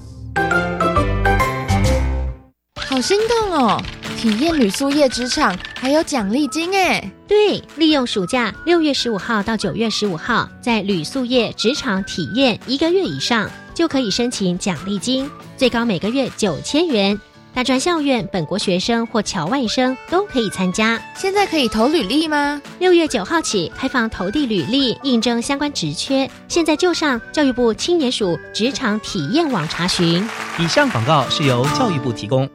[2.75, 3.81] 好心动哦！
[4.19, 7.11] 体验旅宿业职场还有奖励金哎！
[7.27, 17.19] 对，利用暑假六月十五号到九月十五号，在旅宿业职场体验一个月以上，就可以申请奖励金，最高每个月九千元。
[17.59, 20.97] 大专校院本国学生或侨外生都可以参加。
[21.13, 22.61] 现在可以投履历吗？
[22.79, 26.31] 六月九号起开放投递履历，应征相关职缺。
[26.47, 30.25] 现在就上教育部青年署职场体验网查询。
[30.57, 32.49] 以上广告是由教育部提供。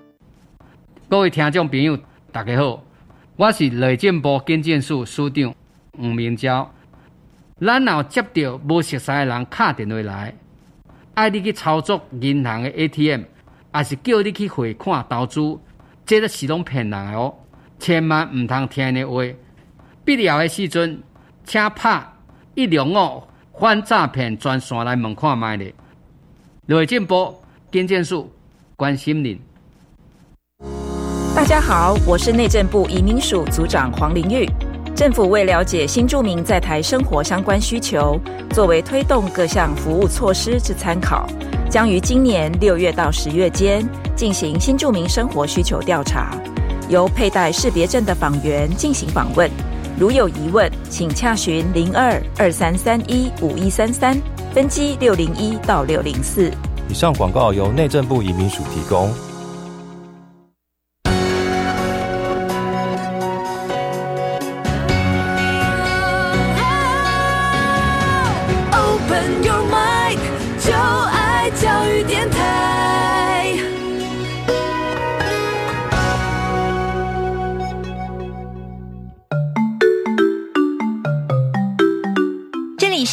[1.10, 1.98] 各位听众朋友，
[2.32, 2.82] 大家好，
[3.36, 5.54] 我是内政部建建署署长
[5.98, 6.72] 吴明昭。
[7.60, 10.34] 咱若接到无熟悉的人打电话来，
[11.12, 13.24] 爱你去操作银行的 ATM，
[13.74, 15.58] 还是叫你去汇款投资，
[16.06, 17.34] 这都是拢骗人哦，
[17.80, 19.24] 千万唔通听的话。
[20.04, 21.02] 必要的时阵，
[21.44, 22.00] 请拍
[22.54, 23.24] 一六五
[23.58, 25.74] 反诈骗专线来问看卖咧。
[26.66, 27.34] 内政部
[27.72, 28.30] 建建署
[28.76, 29.40] 关心您。
[31.34, 34.48] 大家好，我是内政部移民署组长黄玲玉。
[34.94, 41.26] 政府为了解新住民在台生活相关需求，作为推动各项服务措施之参考，
[41.74, 43.84] 将于今年六月到十月间
[44.14, 46.40] 进行新住民生活需求调查，
[46.88, 49.50] 由佩戴识别证的访员进行访问。
[49.98, 54.16] 如有疑问，请洽询零二二三三一五一三三，
[54.54, 56.48] 分机六零一到六零四。
[56.88, 59.12] 以上广告由内政部移民署提供。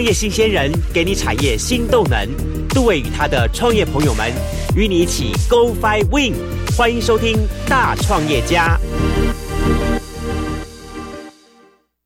[0.00, 2.26] 创业新鲜人给你产业新动能，
[2.70, 4.32] 杜伟与他的创业朋友们
[4.74, 6.34] 与你一起 Go Fly Win，
[6.74, 7.36] 欢迎收听
[7.68, 8.80] 大创业家。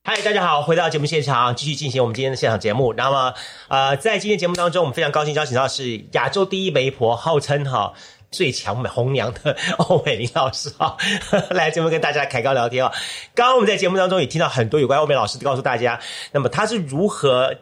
[0.03, 2.93] 嗨，大家好，回到节目现场，继续进行我们今天的现场节目。
[2.95, 3.33] 那么，
[3.69, 7.93] 呃，在今天节目当中，我们非常高兴邀请到是亚洲第一媒婆，号称哈
[8.33, 10.97] 最强美红娘的欧美玲老师啊，
[11.51, 12.91] 来节目跟大家开高聊天啊。
[13.37, 16.01] 刚刚我们在节目当中也听到很多有关欧美老师告诉大家，
[16.33, 17.55] 那么他是如何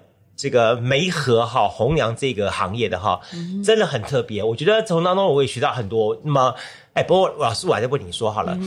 [0.42, 3.20] 这个媒合哈弘扬这个行业的哈，
[3.64, 4.42] 真的很特别。
[4.42, 6.20] 我觉得从当中我也学到很多。
[6.24, 6.52] 那么，
[6.94, 8.59] 哎，不过老师我还在问你说好了，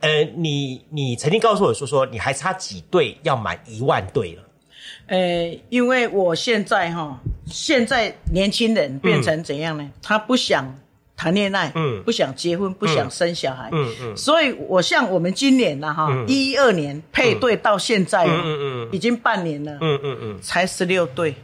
[0.00, 4.42] 呃，你你曾经告诉我说说你还差几对要满一万对了。
[5.06, 9.90] 呃，因为我现在哈，现在年轻人变成怎样呢？
[10.02, 10.78] 他不想
[11.22, 21.36] 谈恋爱，嗯，不想结婚，不想生小孩，嗯嗯，所以我像我们今年呢，哈，一一二年配对到现在，嗯嗯嗯，已经半年了，嗯嗯嗯，才十六对，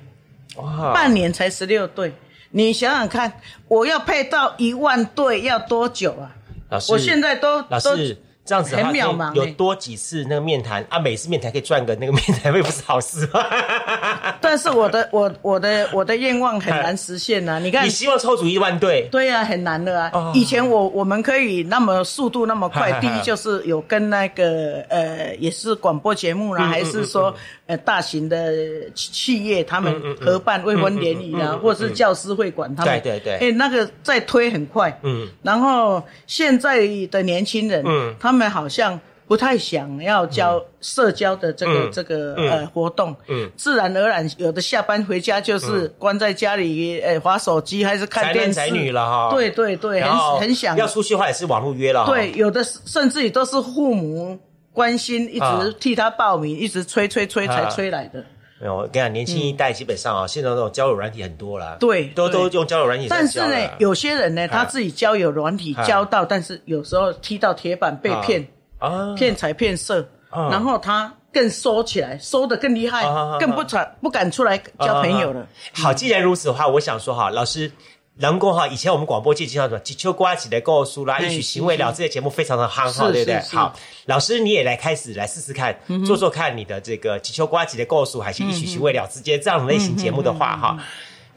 [0.57, 2.13] 哇，半年才十六对，
[2.51, 6.35] 你想想看，我要配到一万对要多久啊？
[6.71, 8.21] 老师，我现在都老师。
[8.49, 9.35] 这样子，很渺茫欸。
[9.35, 13.27] 有多几次那个面谈啊，每次面谈可以赚个那个面谈费，不是好事？
[13.29, 13.45] 吗？
[14.41, 17.85] 但是我的我我的我的愿望很难实现呐、你看。
[17.85, 20.11] 你，希望抽组一万对，对呀、很难的啊。
[20.15, 20.33] 哦。
[20.35, 27.35] 以前我我们可以那么速度那么快， 第一就是有跟那个呃，也是广播节目啦，嗯还是说
[27.67, 28.53] 呃大型的
[28.95, 33.49] 企企业他们合办未婚联谊啊，或是教师会馆他们，对对对。
[33.49, 38.15] 哎，那个在推很快，嗯，然后现在的年轻人，嗯。
[38.21, 39.01] 他们好像。
[39.29, 41.93] 不太想要交社交的这个、嗯。
[41.93, 42.49] 这个、嗯。
[42.49, 43.47] 呃活动，嗯。
[43.59, 49.31] 自然而然有的下班回家就是关在家里，呃，划手机还是看电视，男宅女了哈。
[49.31, 50.75] 对对对，很很想。
[50.79, 52.07] 要出去的话也是网络约了。
[52.07, 54.39] 对，有的甚至于都是父母
[54.73, 55.61] 关心，一啊。
[55.63, 58.25] 直替他报名，一直催催催才啊催来的。
[58.61, 63.39] 没有，我跟你讲，年轻一代基本上啊，现在那种交友软体很多了，对都都用交友软体但是。
[63.41, 65.85] 呢，有些人呢，他自己交友软体啊。
[65.85, 68.47] 交到，但是有时候踢到铁板被骗，
[68.79, 70.49] 啊，骗财骗色，啊。
[70.51, 73.05] 然后他更收起来，收的更厉害
[73.39, 75.47] 更不敢不敢出来交朋友了。
[75.73, 77.71] 好，既然如此的话，我想说哈，老师。
[78.19, 83.41] 人工哈，以前我们广播界经常说“几秋瓜子的告诉啦，哎一曲情未了”这些节目非常的夯哈，对不对？
[83.53, 83.73] 好，
[84.07, 90.77] 老师你也来开始来试试看，做做看你的这个“几秋瓜子的告诉”还是一曲情未了之间这样类型节目的话哈，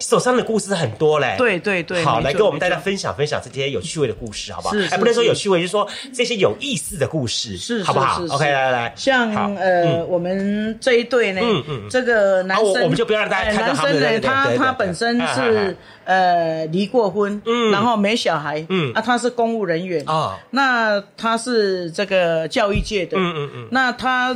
[0.01, 1.35] 手上的故事很多嘞。
[1.37, 4.75] 对对对，好，来跟我们大家分享分享这些有趣味的故事，好不好？
[4.91, 11.81] 哎，不能说有趣味，就是说这些有意思的故事，是好不好？OK，来来来，像呃，我们这一对呢，嗯嗯。
[11.89, 17.71] 这个男生，啊我我们就不要让大家哎看到男生呢，他他本身是呃离过婚，嗯。
[17.71, 18.91] 然后没小孩，嗯。
[18.93, 23.67] 啊，他是公务人员啊那他是这个教育界的，嗯嗯嗯。
[23.71, 24.35] 那他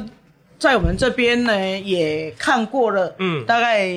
[0.59, 3.45] 在我们这边呢也看过了，嗯。
[3.45, 3.89] 大概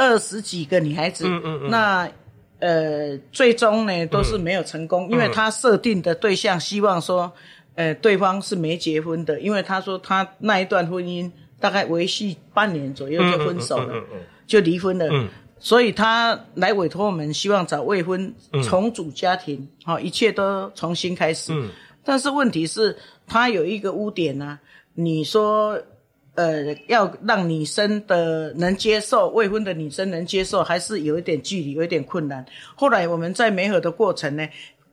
[0.00, 2.10] 二十几个女孩子，嗯嗯嗯那。
[2.62, 7.32] 呃，最终呢都是没有成功，因为他设定的对象希望说，
[7.74, 13.94] 呃，对方是没结婚的，因为他说他那一段婚姻大概维系半年左右就分手了，
[14.46, 15.08] 就离婚了。
[15.10, 15.26] 嗯
[15.58, 18.30] 所以他来委托我们，希望找未婚
[18.62, 21.54] 重组家庭，好、一切都重新开始。
[21.54, 21.70] 嗯
[22.04, 22.94] 但是问题是，
[23.26, 24.60] 他有一个污点啊，
[24.92, 25.80] 你说。
[26.40, 32.44] 呃，要让女生的能接受，未婚的女生能接受，还是有一点距离，有一点困难。
[32.74, 34.48] 后来我们在媒合的过程呢，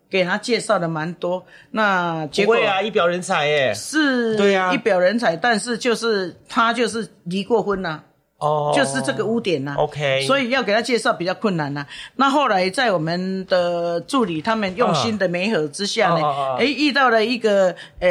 [0.10, 3.74] 给他介绍的蛮多，那结果啊，一表人才耶。
[3.74, 8.04] 是对啊一表人才，但是就是他就是离过婚呐、
[8.40, 8.74] 哦。
[8.76, 16.22] 就是这个污点呐、OK 所以要给他介绍比较困难呐、那后来在我们的助理他们用心的媒合之下呢，
[16.60, 18.10] 哎、遇到了一个呃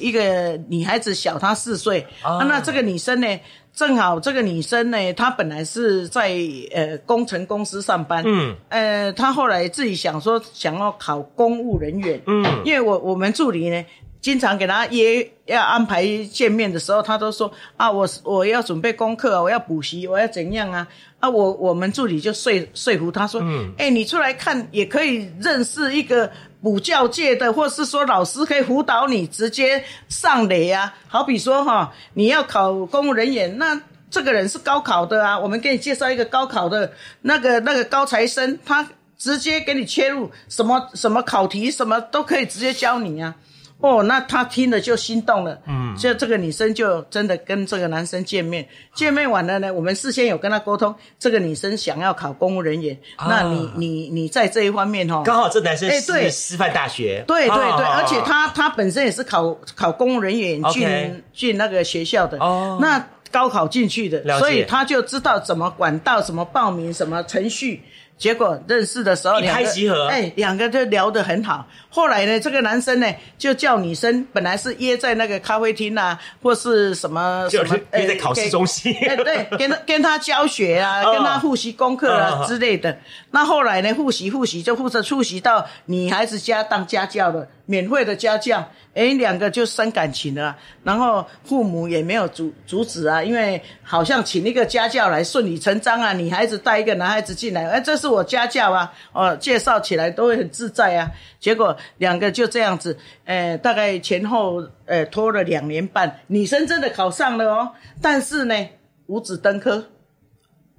[0.00, 2.38] 一个女孩子小她四岁，啊。
[2.38, 3.40] 啊、那这个女生呢，
[3.74, 6.30] 正好这个女生呢，她本来是在
[6.74, 12.44] 呃工程公司上班，嗯，呃，她后来自己想说想要考公务人员，嗯。
[12.64, 13.84] 因为我我们助理呢。
[14.20, 20.86] 经常给他约要安排见面的时候，他都说啊，我我要准备功课啊，我要补习，我要怎样啊？
[21.20, 26.30] 啊，我我们助理就说说服他说，嗯哎、你出来看也可以认识一个
[26.62, 30.94] 补教界的，或是说老师可以辅导你直接上垒啊。
[31.06, 43.34] 好比说哈，你要考公务人员，那这个人是高考的啊，我们给你介绍一个高考的那个那个高材生，他直接给你切入什么什么考题，什么都可以直接教你啊。
[43.80, 56.24] 哦，那他听了就心动了，嗯，就这个女生就真的跟这个男生见面，见面完了呢，我们事先有跟他沟通，这个女生想要考公务人员，那你你你在这一方面哈、哦，刚好这男生哎对。
[56.24, 62.78] 是师范大学，对对对，哦而且他他本身也是考考公务人员进进那个学校的，哦。
[62.80, 67.82] 那高考进去的，所以他就知道怎么管道、怎么报名、什么程序。
[68.18, 71.66] 结果认识的时候，一拍即合哎，两个就聊得很好。
[71.88, 73.06] 后来呢，这个男生呢
[73.38, 82.98] 就叫女生，本来是约在那个咖啡厅啊，或是什么就是什么，约在考试中心哎，对，跟 他跟他教学啊，哦跟他复习功课哦啊之类的。
[83.30, 88.68] 那后来呢，复习复习就负责出席到女孩子家当家教了，免费的家教。
[88.94, 101.10] 哎，两个就生感情了啊，然后父母也没有阻阻止啊，因为好像请一个家教来顺理成章啊，女孩子带一个男孩子进来，哎，这是我家教啊，哦，介绍起来都会很自在啊。
[101.38, 107.70] 结果两个就这样子，呃，大概前后呃拖了两年半，女生真的考上了哦，
[108.02, 108.68] 但是呢，
[109.06, 109.84] 五子登科，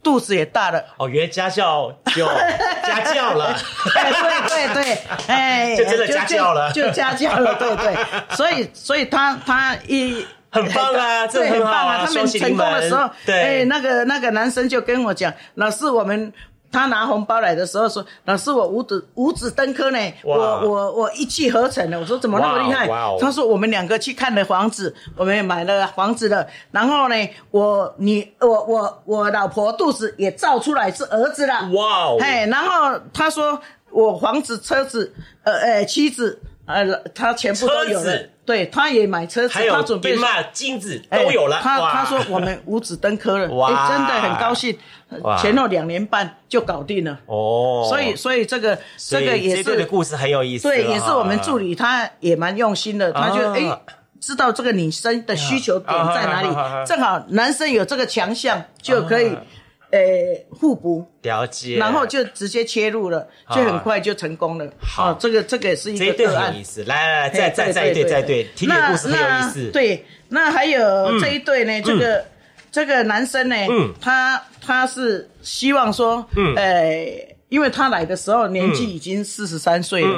[0.04, 0.84] 肚子也大了。
[0.98, 2.26] 哦，原来家教就
[2.84, 3.56] 家教了，
[3.96, 10.26] 哎，对对对，哎，就真的家教了就就家教了，对对，所以所以他他一。
[10.52, 12.04] 很棒啊这对，很棒啊！
[12.04, 16.34] 他们成功的时候，对哎，那个那个男生就跟我讲，老师，我们
[16.72, 22.88] 他拿红包来的时候说：“老师，我五子五子登科呢，我我我一气呵成的。”我说：“怎么那么厉害？”
[23.20, 26.48] 他说：“我们两个去看了房子，我们也买了房子了。
[26.72, 27.16] 然后呢，
[27.52, 32.18] 我你我我我老婆肚子也照出来是儿子了。”哇哦！
[32.22, 36.86] 哎，然后他说：“我房子、车子、呃呃妻子，呃
[37.16, 38.14] 他全部都有了。”
[38.50, 41.60] 对，他也买车子，他准备嘛金子都有了。
[41.62, 44.76] 他他说我们五子登科了，哇，真的很高兴。
[45.40, 50.68] 前后两年半就搞定了哦，所以所以这个这个也是这个故事很有意思。
[50.68, 53.80] 对，也是我们助理，他也蛮用心的，他就哎
[54.20, 56.50] 知道这个女生的需求点在哪里，
[56.88, 59.38] 正好男生有这个强项就可以。
[59.92, 60.00] 呃，
[60.50, 64.68] 互补了解，然后就直接切入了，就很快就成功了。
[64.80, 66.56] 好，这个这个也是一个个案。
[66.56, 69.72] 意思，来来来，再再再一对再对，听故事很有意思。
[69.72, 72.26] 对，那还有这一对呢，这个
[72.72, 73.56] 这个男生呢，
[74.00, 76.26] 他他是希望说，
[76.56, 77.29] 呃。
[77.50, 80.16] 因为他来的时候年纪已经四十三岁了，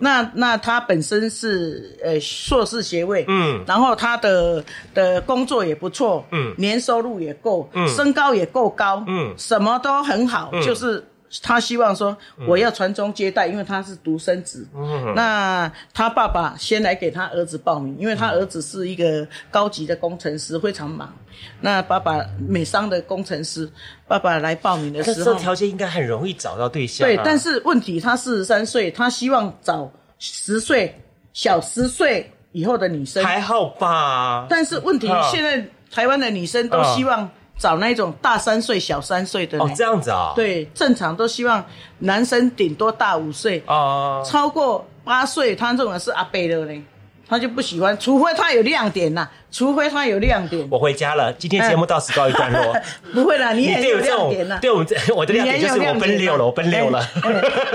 [0.00, 3.24] 那那他本身是呃硕士学位，
[3.66, 4.64] 然后他的
[4.94, 6.24] 的工作也不错，
[6.56, 9.04] 年收入也够，身高也够高，
[9.36, 11.04] 什么都很好，就是。
[11.42, 12.16] 他希望说
[12.48, 14.66] 我要传宗接代，因为他是独生子。
[15.14, 21.14] 那他爸爸先来给他儿子报名，因为他儿子是一个高级的工程师，非常忙。
[21.60, 23.70] 那爸爸美商的工程师，
[24.08, 27.06] 爸爸来报名的时候，条件应该很容易找到对象。
[27.06, 31.00] 对，但是问题他四十三岁，他希望找十岁
[31.32, 33.24] 小十岁以后的女生。
[33.24, 34.46] 还好吧？
[34.50, 37.30] 但是问题现在台湾的女生都希望。
[37.60, 40.32] 找那种大三岁、小三岁的哦，这样子啊？
[40.34, 41.62] 对，正常都希望
[41.98, 46.82] 男生顶多大五岁哦，超过八岁，他这种是阿伯的嘞，
[47.28, 50.66] 他就不喜欢，除非他有亮点呐，除非他有亮点。
[50.70, 52.74] 我回家了，今天节目到此告一段落。
[53.12, 54.58] 不会啦，你也有亮点呐。
[54.62, 57.06] 对我们这我的亮点就是我奔六了，我奔六了。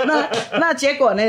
[0.07, 0.27] 那
[0.57, 1.23] 那结果呢？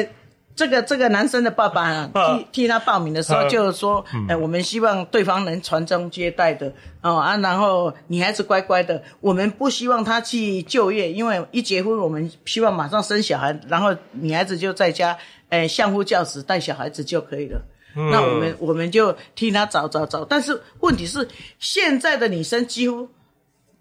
[0.56, 15.18] 这个这个男生的爸爸替替他报名的时候，就是说，哎，我们希望对方能传宗接代的哦啊，然后女孩子乖乖的，我们不希望她去就业，因为一结婚，我们希望马上生小孩，然后女孩子就在家，
[15.50, 17.60] 哎，相夫教子带小孩子就可以了。
[17.94, 21.28] 那我们我们就替他找找找，但是问题是，
[21.58, 23.06] 现在的女生几乎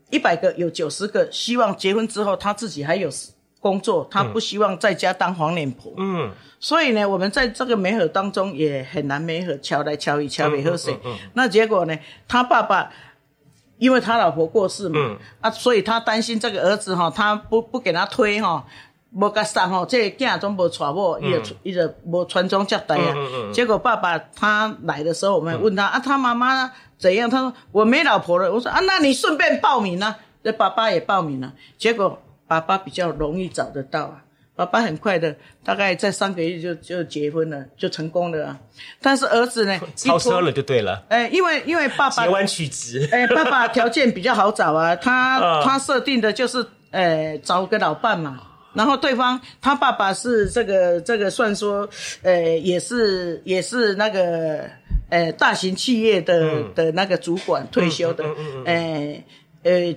[0.10, 3.10] 一百个有九十个希望结婚之后，她自己还有。
[3.66, 5.92] 工作，他不希望在家当黄脸婆。
[5.98, 10.96] 嗯，所以呢，我们在这个媒合当中也很难媒合，敲来敲去，敲没喝水。
[11.34, 11.98] 那结果呢，
[12.28, 12.92] 他爸爸
[13.80, 18.64] 因为他老婆过世嘛，啊，所以他担心这个儿子哈，他不不给他推哈，
[19.14, 23.16] 无甲送哈，这囝总无娶某，伊就伊就无传宗接代啊。
[23.52, 27.28] 结果爸爸他来的时候，我们问他啊，他妈妈怎样？
[27.28, 28.54] 他说我没老婆了。
[28.54, 30.16] 我说啊，那你顺便报名啊。
[30.44, 32.22] 这爸爸也报名了，结果。
[32.48, 34.24] 爸爸比较容易找得到啊，
[34.56, 38.60] 爸爸很快的，大概在三个月就就结婚了，就成功了啊。
[39.02, 41.04] 但是儿子呢， 超车了就对了。
[41.10, 48.42] 哎，因为因为爸爸截弯曲直， 哎，爸爸条件比较好找啊，他他设定的就是，呃，找个老伴嘛。
[48.74, 51.90] 然后对方他爸爸是这个这个算说，
[52.24, 54.70] 呃，也是也是那个，
[55.10, 58.24] 呃，大型企业的的那个主管退休的，
[58.66, 58.74] 哎。
[58.74, 59.24] 呃，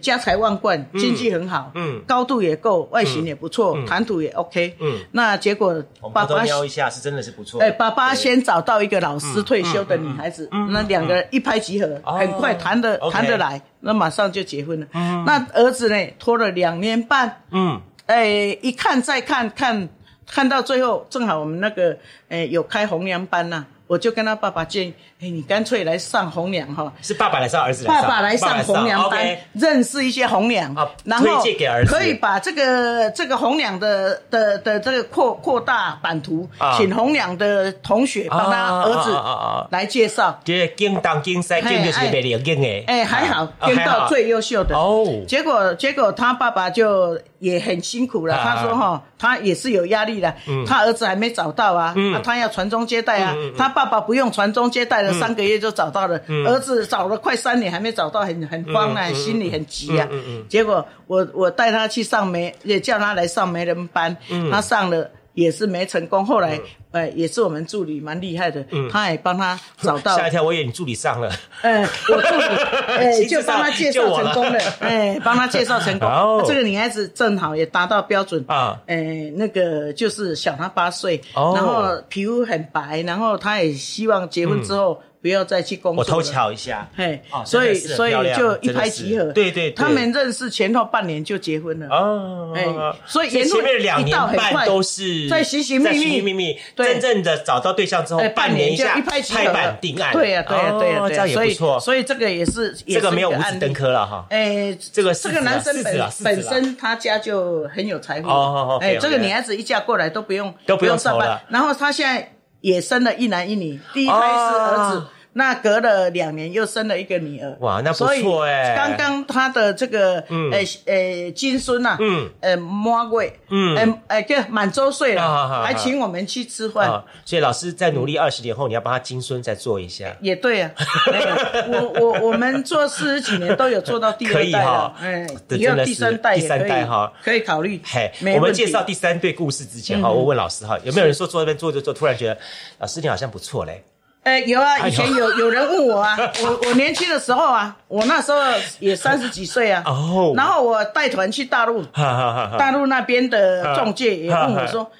[0.00, 14.86] 家财万贯，经济很好，嗯，高度也够，外形也不错，谈吐也 OK，嗯，那结果爸爸瞄一下是真的是不错，哎，爸爸先找到一个老师退休的女孩子，那两个人一拍即合，很快谈得谈得来，那马上就结婚了。
[15.26, 19.88] 那儿子呢，拖了两年半，嗯，哎，一看再看看，
[20.26, 21.98] 看到最后正好我们那个，
[22.28, 23.66] 哎，有开红娘班呐。
[23.89, 26.93] 我就跟他爸爸建议，哎，你干脆来上红娘哈。
[27.01, 28.03] 是爸爸来上，儿子来上。
[28.03, 31.43] 爸爸来上红娘班，认识一些红娘，然后
[31.86, 40.39] 可以把这个这个红娘的的的这个扩扩大版图，请红娘的同学帮他儿子来介绍。
[40.45, 42.84] 这京当京西，京就是美丽京诶。
[42.86, 44.76] 哎，还好，京到最优秀的。
[44.76, 45.07] 哦。
[45.26, 48.39] 结果结果他爸爸就也很辛苦了。
[48.45, 50.34] 他说哈，他也是有压力的。
[50.47, 50.62] 嗯。
[50.66, 53.74] 他儿子还没找到啊，他要传宗接代啊，他。
[53.79, 56.20] 爸爸不用传宗接代了，三个月就找到了。
[56.47, 60.09] 儿子找了快三年还没找到，很很慌啊，心里很急啊。
[60.49, 64.16] 结果我我带他去上媒，也叫他来上媒人班，
[64.51, 65.09] 他上了。
[65.39, 66.61] 也是没成功，后来，
[66.91, 70.16] 呃，也是我们助理蛮厉害的，他也帮他找到。
[70.18, 71.30] 吓一跳，我以为你助理上了。
[71.62, 72.45] 哎，我助理，
[72.99, 76.09] 哎，就帮他介绍成功了，哎，帮他介绍成功。
[76.45, 86.02] 这个女孩子正好也达到标准啊，哎，那个就是小她八岁，然后皮肤很白，然后她也希望结婚之后不要再去工作。
[86.02, 89.24] 我偷瞧一下，嘿哦，所以所以就一拍即合。
[89.32, 89.72] 对对对。
[89.72, 91.86] 他们认识前后半年就结婚了。
[91.88, 92.66] 哦，哎
[93.06, 101.80] 所以前面两一年半都是在寻寻觅觅真正的找到对象之后哎，，半年一下就一拍即合拍板定案，对呀，对呀，对呀，对呀，哦这样也所以不错。
[101.80, 103.72] 所以这个也是也这个是没有五子登。
[103.72, 104.26] 科了哈。
[104.30, 115.06] 哎，这个这个男生本本身他家就很有财富，哦哎，这个女孩子一嫁过来都不用都不用上班，然后他现在也生了一男一女，第一胎是儿子。
[115.39, 120.51] 那隔了两年又生了一个女儿，哇那不错哎刚刚他的这个嗯。
[120.51, 122.28] 呃呃金孙呐，嗯。
[122.41, 123.76] 呃满月，嗯。
[123.76, 126.91] 呃呃就满周岁了，还请我们去吃饭。
[126.91, 130.12] 啊，所以老师在努力二十年后，你要帮他金孙再做一下。
[130.20, 130.72] 也对啊，
[131.12, 137.12] 哎我我我们做四十几年都有做到第可二代了， 哎，这真的是以后第三代也第三可以代哈。
[137.22, 137.80] 可以考虑。
[137.84, 140.16] 嘿，我们介绍第三对故事之前哈，嗯。
[140.16, 142.36] 我问老师哈，有没有人说坐在那边坐着坐，突然觉得
[142.80, 143.84] 老师你好像不错嘞？
[144.22, 148.38] 哎，有啊，以前有有人问我啊， 我我年轻的时候啊，我那时候
[148.80, 150.34] 也三十几岁啊，哦。
[150.36, 154.90] 然后我带团去大陆，大陆那边的中介也问我说，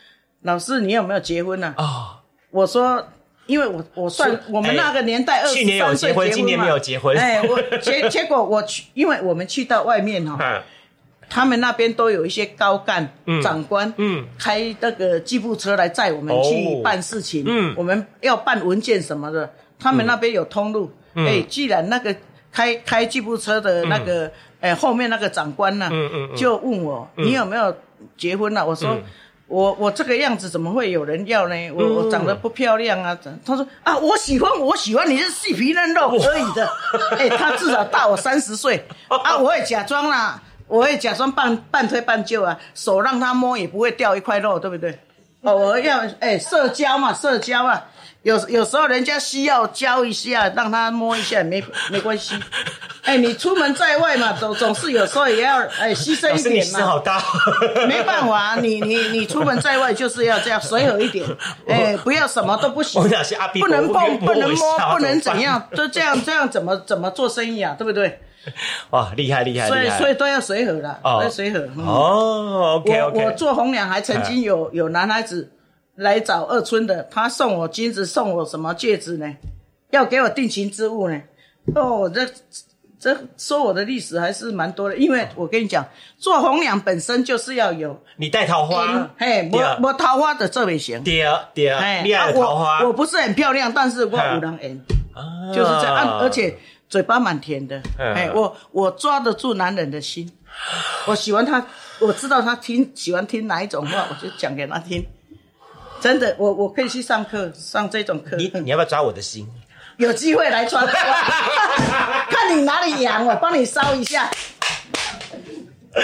[0.43, 1.75] 老师你有没有结婚呢？
[1.77, 3.09] 啊，我说。
[3.49, 6.35] 因为我我算我们那个年代二十三岁结婚嘛。
[6.35, 7.17] 今年没有结婚。
[7.17, 10.63] 哎，我结结果我去，因为我们去到外面哈、嗯
[11.29, 13.43] 他们那边都有一些高干、嗯。
[13.43, 14.25] 长官，嗯。
[14.39, 17.75] 开那个吉普车来载我们去哦办事情，嗯。
[17.77, 20.91] 我们要办文件什么的，他们那边有通路。
[21.15, 21.27] 嗯。
[21.27, 22.15] 哎、既然那个
[22.53, 26.37] 开开吉普车的那个，哎、后面那个长官呢、嗯嗯嗯。
[26.37, 27.27] 就问我、嗯。
[27.27, 27.77] 你有没有
[28.17, 28.91] 结婚了、我说。
[28.91, 29.03] 嗯。
[29.49, 31.55] 我我这个样子怎么会有人要呢？
[31.71, 31.95] 我、嗯。
[31.95, 33.17] 我长得不漂亮啊！
[33.47, 36.71] 他说啊，我喜欢我喜欢你是细皮嫩肉而已的。
[37.17, 38.87] 哎、他至少大我三十岁。
[39.09, 44.99] 啊，我也假装啦，我也假装半半推半就啊，手让他摸也不会掉一块肉，对不对？
[45.41, 47.87] 哦，我要哎、社交嘛，社交啊，
[48.29, 52.35] 有有时候人家需要教一下，让他摸一下，没 没关系。
[53.05, 56.79] 哎、你出门在外嘛，总总是有时候也要哎牺牲一点嘛。
[56.79, 57.23] 心好大，
[57.89, 61.27] 没办法、啊，你你你出门在外就是要这样随和一点，
[61.67, 63.09] 哎、不要什么都不行不
[63.69, 65.41] 能碰，不能摸，不能怎？
[65.41, 68.21] 样，就这样这样怎么怎么做生意啊，对不对？
[68.91, 69.89] 哇，厉害厉害所以！
[69.99, 71.61] 所以都要随和啦，哦都要随和。
[71.61, 75.51] 嗯哦，OK 我 OK，我做红娘还曾经有有男孩子
[75.99, 79.37] 来找二村的，他送我金子，送我什么戒指呢？
[79.91, 81.21] 要给我定情之物呢？
[81.75, 82.25] 哦，这
[83.01, 85.85] 这说我的历史还是蛮多的，因为我跟你讲，
[86.17, 88.87] 做红娘本身就是要有你带桃花。
[88.87, 92.79] 缘，，嘿，我我桃花的这边行，对对，哎，你爱的桃花。
[92.79, 94.81] 啊我我不是很漂亮，但是我有人缘，
[95.53, 96.57] 就是这样，啊而且
[96.89, 98.15] 嘴巴蛮甜的，嗯。
[98.15, 100.31] 哎，我我抓得住男人的心，
[101.07, 101.67] 我喜欢他，
[101.99, 105.05] 我知道他听喜欢听哪一种话，我就讲给他听。
[106.01, 108.37] 真的，我我可以去上课，上这种课。
[108.37, 109.49] 你你要不要抓我的心？
[109.97, 110.85] 有机会来抓，
[112.31, 114.31] 看你哪里痒，我帮你烧一下，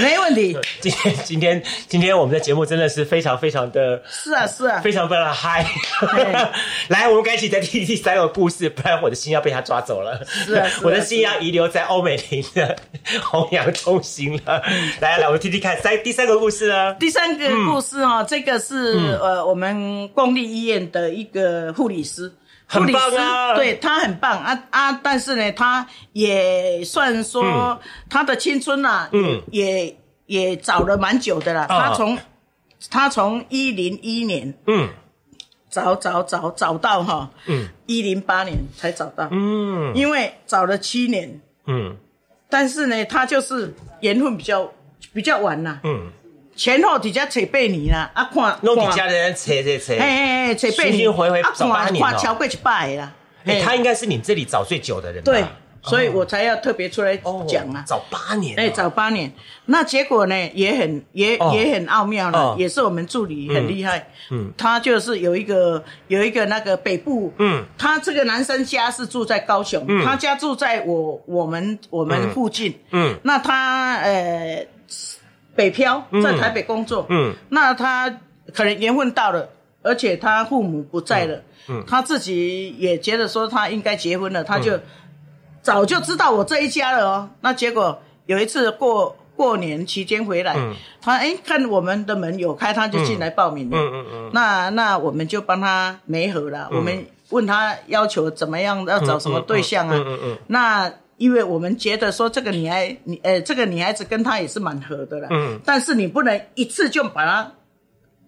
[0.00, 0.56] 没问题。
[0.80, 5.64] 今天今天今天我们的节目真的是非常非常的是啊，是啊，非常非常嗨。
[6.88, 10.24] 来，我们赶紧再听第三个故事，不然我的心要被他抓走了。
[10.26, 12.76] 是啊是啊 我的心要遗留在欧美林的
[13.22, 14.62] 弘扬中心了。
[15.00, 16.94] 来来，我们听听看三第三个故事呢？
[16.94, 22.32] 第三个故事哈、这个是、嗯呃我们公立医院的一个护理师，
[22.80, 23.54] 很棒啊。
[23.54, 24.38] 对他很棒。
[24.38, 24.92] 啊啊！
[25.02, 27.78] 但是呢，他也算说、嗯。
[28.08, 29.42] 他的青春啊，嗯。
[29.50, 29.96] 也
[30.26, 31.62] 也找了蛮久的啦。
[31.68, 31.88] 啊。
[31.88, 32.18] 他从
[32.90, 34.88] 他从一零一年嗯。
[35.70, 37.68] 找找找找到哈，嗯。
[37.86, 39.92] 一零八年才找到，嗯。
[39.94, 41.96] 因为找了七年，嗯。
[42.50, 44.70] 但是呢，他就是缘分比较
[45.12, 46.12] 比较晚啦，嗯，
[46.56, 48.92] 前后底下扯八年啦，啊看弄底看。
[48.92, 52.08] 下的人扯扯扯，哎哎哎，这辈巡巡回回啊，找八年哦。
[52.08, 53.12] 看超过一百个啦。
[53.44, 53.62] 哎，嘿。
[53.62, 55.32] 他应该是你这里找最久的人吧。
[55.32, 55.44] 对，
[55.82, 57.16] 所以我才要特别出来
[57.48, 57.82] 讲啊。
[57.86, 59.32] 早八年哦，哎，找八年，
[59.66, 61.52] 那结果呢也很也哦。
[61.54, 62.32] 也很奥妙哦。
[62.32, 64.08] 了，也是我们助理很厉害。
[64.30, 67.64] 嗯他就是有一个有一个那个北部，嗯。
[67.76, 70.04] 他这个男生家是住在高雄，嗯。
[70.04, 72.78] 他家住在我我们我们附近。
[72.92, 73.16] 嗯。
[73.24, 74.66] 那他呃
[75.54, 76.22] 北漂嗯。
[76.22, 77.34] 在台北工作，嗯。
[77.48, 78.10] 那他
[78.52, 79.48] 可能缘分到了，
[79.82, 81.82] 而且他父母不在了，嗯。
[81.86, 84.78] 他自己也觉得说他应该结婚了，他就
[85.62, 87.30] 早就知道我这一家了哦。
[87.40, 90.74] 那结果有一次过过年期间回来，嗯。
[91.00, 93.76] 他哎看我们的门有开，他就进来报名了。
[93.78, 93.92] 嗯。
[93.92, 94.06] 嗯。
[94.12, 94.30] 嗯。
[94.32, 96.78] 那那我们就帮他媒合了，嗯。
[96.78, 99.94] 我们问他要求怎么样，要找什么对象啊？
[99.96, 100.04] 嗯。
[100.06, 100.18] 嗯。
[100.24, 100.38] 嗯。
[100.48, 105.28] 那因为我们觉得说这个女孩，你呃，这个女孩子跟他也是蛮合的啦。
[105.30, 105.60] 嗯。
[105.64, 107.52] 但是你不能一次就把她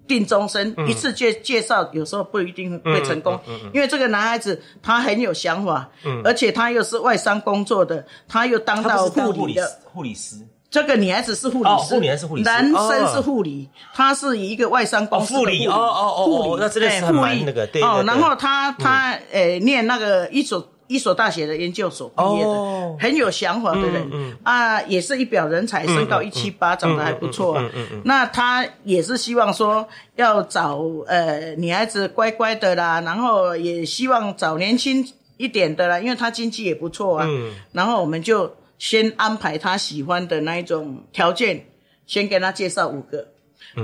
[0.07, 3.41] 定终身，一次介介绍有时候不一定会成功，
[3.75, 5.91] 因为这个男孩子他很有想法，
[6.25, 9.81] 而且他又是外商工作的，他又当到护理的。
[9.93, 10.37] 护理师。
[10.69, 17.81] 这个女孩子是护理师，护理是护理，男生是护理，他是一个外商公司的护理，哦哦哦，护理那真的是蛮那个对。
[17.83, 27.59] 哦，然后他他呃念那个一所一所大学的研究所毕业的，很有想法的人啊，也是一表人才，身高一七八，长得还不错。
[27.59, 28.03] 嗯嗯嗯。
[28.05, 35.07] 那他也是希望说要找呃女孩子乖乖的啦，然后也希望找年轻
[35.37, 37.27] 一点的啦，因为他经济也不错啊。
[37.29, 37.53] 嗯。
[37.73, 38.55] 然后我们就。
[38.79, 41.65] 先安排他喜欢的那一种条件，
[42.07, 43.29] 先给他介绍五个。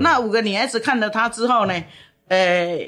[0.03, 1.83] 那五个女孩子看了他之后呢，
[2.29, 2.79] 呃，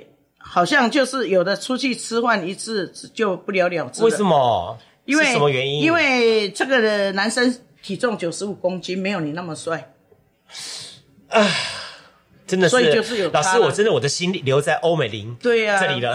[0.47, 4.05] 好像就是有的出去吃饭一次就不了了之。
[4.05, 4.79] 为什么？
[5.07, 5.81] 因为什么原因？
[5.83, 9.93] 因为这个男生体重九十五公斤，没有你那么帅。
[11.29, 11.47] 啊。
[12.47, 16.15] 真的是，所以就是有老师，我真的我的心留在欧美林对呀这里了。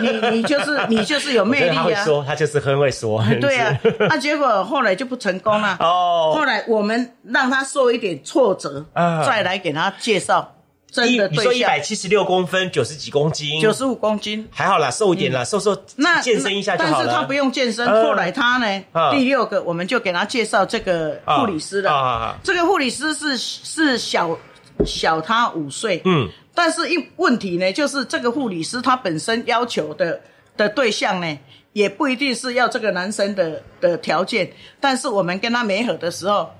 [0.00, 1.74] 你你你就是你就是有魅力啊！
[1.74, 3.20] 他会说，他就是很会说。
[3.40, 3.76] 对啊，
[4.08, 5.76] 那结果后来就不成功了。
[5.80, 10.54] 哦，后来我们让他受一点挫折，再来给他介绍
[10.92, 11.44] 真的对象。
[11.44, 16.96] 你说一百七十六公分，九十几公斤，九十五公斤，还好啦，瘦一点啦，瘦瘦那健身一下就好了。
[16.98, 17.84] 但是他不用健身。
[17.88, 22.38] 后来他呢，第六个我们就给他介绍这个护理师了。
[22.44, 24.38] 这个护理师是是小。
[24.86, 30.18] 小他五岁，嗯，但是一问题呢，就是这个护理师他本身要求的
[30.56, 31.38] 的对象呢，
[31.72, 36.50] 也不一定是要这个男生的的条件，但是我们跟他没合的时候，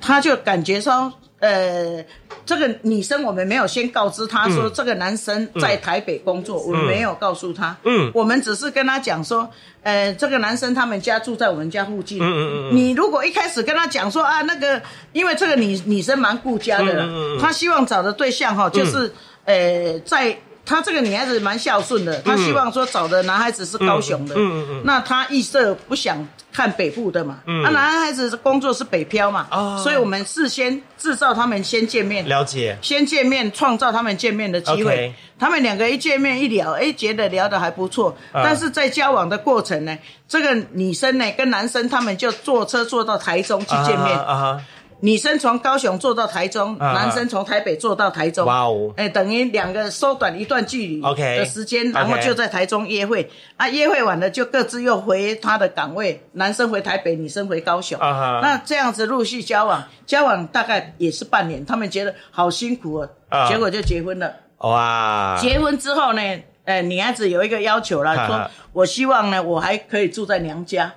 [0.00, 1.12] 他就感觉说。
[1.44, 2.02] 呃，
[2.46, 7.76] 这个女生我们没有先告知她说这个男生在台北工作，我们没有告诉她。
[7.84, 9.50] 嗯，我们只是跟她讲说，
[9.82, 12.18] 呃，这个男生他们家住在我们家附近。
[12.18, 12.76] 嗯嗯嗯。
[12.76, 14.80] 你如果一开始跟她讲说啊，那个，
[15.12, 17.06] 因为这个女女生蛮顾家的，
[17.38, 19.12] 她希望找的对象哈，就是
[19.44, 20.38] 呃，在。
[20.66, 39.98] 她这个女孩子蛮孝顺的，她希望说找的男孩子是高雄的，嗯嗯那她意色不想看北部的嘛，嗯，那男孩子工作是北漂嘛，哦，所以我们事先制造他们先见面，了解，先见面，创造他们见面的机会，他们两个一见面一聊，哎，觉得聊得还不错，但是在交往的过程呢，
[40.28, 44.60] 这个女生呢跟男生他们就坐车坐到台中去见面，啊。
[45.04, 48.46] 女生从高雄坐到台中，男生从台北坐到台中。
[48.46, 48.90] 哇哦！
[48.96, 53.30] 哎，等于两个缩短一段距离的时间，然后就在台中约会。
[53.58, 58.00] 啊，约会完了就各自又回他的岗位，男生回台北，女生回高雄。
[58.00, 64.34] 啊那这样子陆续交往，交往大概也是半年，他们觉得好辛苦啊，结果就结婚了。
[64.60, 65.36] 哇！
[65.38, 66.22] 结婚之后呢，
[66.64, 70.94] 呃，女孩子有一个要求了，说我希望呢，我还可以住在娘家。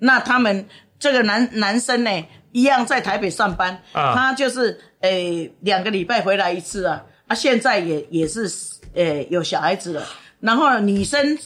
[0.00, 0.66] 那他们
[0.98, 2.10] 这个男男生呢？
[2.54, 8.48] 一样在台北上班，他就是诶两个礼拜回来一次啊，啊现在也也是
[8.94, 10.06] 诶有小孩子了，
[10.38, 11.36] 然后女生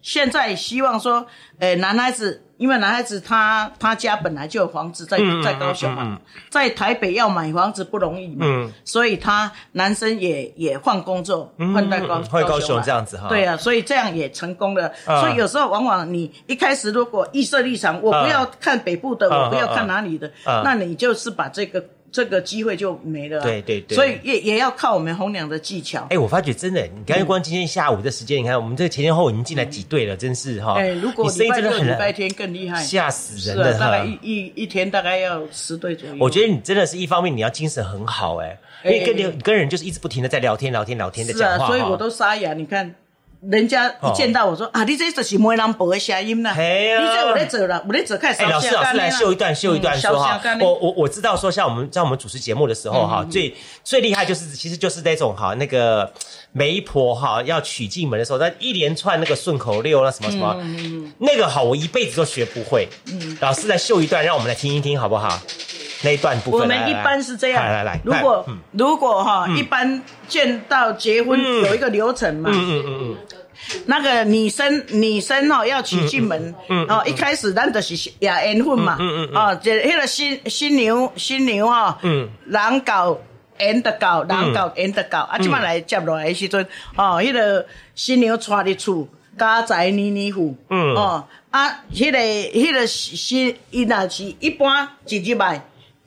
[0.00, 1.26] 现在希望说，
[1.58, 2.40] 诶男孩子。
[2.62, 13.26] 因为男孩子他他家本来就有房子在在高雄嘛，在台北要买房子不容易嘛，所以他男生也也换工作换到高换高雄这样子哈。
[13.28, 14.92] 对啊，所以这样也成功了。
[15.04, 20.30] 所以有时候往往你一开始如果预设立场，我不要看北部的，我不要看哪里的，
[20.62, 21.84] 那你就是把这个。
[22.12, 26.06] 这个机会就没了，对对对，所以也也要靠我们红娘的技巧。
[26.10, 30.74] 哎，我发觉真的，你刚刚光今天下午的时间，你看我们这个前前后已经进来几队了，真是哈。
[30.74, 36.16] 哎，如果礼拜六、礼拜天更厉害，吓死人了，大概一一一天大概要十对左右。
[36.20, 42.52] 我觉得你真的是一方面，你要精神很好，哎，因为跟你跟人就是一直不停的在聊天、聊天、聊天的讲话，所以我都沙哑。
[42.52, 42.94] 你看。
[43.50, 46.52] 人家一见到我说啊，你这就是没人播的声音啦。
[46.52, 48.40] 你这我在走了，我在走开始。
[48.44, 50.40] 老师，老师来秀一段，秀一段说哈。
[50.60, 56.12] 我我我知道说，像我们在我们主持节目的时候哈，最最厉害就是，其实就是那种哈，那个
[56.52, 60.56] 媒婆哈要娶进门的时候，那一连串那个顺口溜那什么什么，
[61.18, 62.86] 那个好，我一辈子都学不会。
[63.40, 65.40] 老师来秀一段，让我们来听一听好不好？
[66.04, 67.64] 那一段部分，我们一般是这样。
[67.64, 72.50] 来来来，如果如果哈，一般见到结婚有一个流程嘛。
[72.52, 73.16] 嗯嗯嗯嗯。
[73.86, 76.52] 那个女生女生哦要娶进门，
[76.88, 78.96] 哦一开始咱就是也缘分嘛。
[78.98, 79.36] 嗯嗯嗯。
[79.36, 83.16] 哦，就迄个新新娘新娘哈，嗯人搞
[83.62, 85.20] 缘的搞，人到演得到。
[85.22, 89.08] 啊，即摆来接落来时阵，哦，迄个新娘娶入厝，
[89.38, 90.54] 家宅黏黏糊。
[90.68, 90.94] 嗯。
[90.94, 95.62] 哦，啊，迄个迄个新伊若是一般一入来。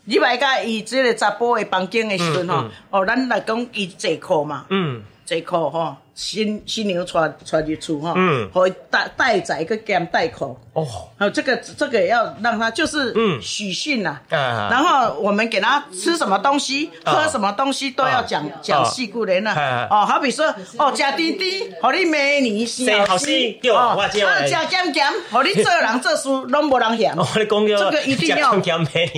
[0.07, 8.47] 入来甲伊即个查甫的房间的时阵吼，哦，咱来讲伊坐靠嘛，嗯，这裤吼，新新娘穿穿入厝哈，嗯。
[8.53, 10.85] 和带带仔个兼带口，哦，
[11.17, 13.41] 好，这个这个也要让他就是嗯。
[13.41, 14.69] 许训呐、啊。
[14.71, 17.11] 然后我们给他吃什么东西、啊。
[17.13, 19.87] 喝什么东西都要讲讲细故人呐啊。
[19.89, 20.45] 哦，好比说
[20.77, 27.13] 哦，加滴滴，和你美女生生好死死对哦，我知道啊，加减减，互你做人做事拢无人嫌。
[27.17, 28.51] 哦，你讲这，个 一定要。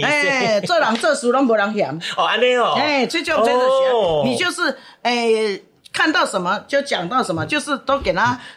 [0.04, 2.00] 哎，做人做事拢无人嫌。
[2.16, 4.24] 哦，安尼哦，哎，最重要就是哦。
[4.26, 5.60] 你就是哎，
[5.98, 8.40] 看到什么就讲到什么，就是都给他。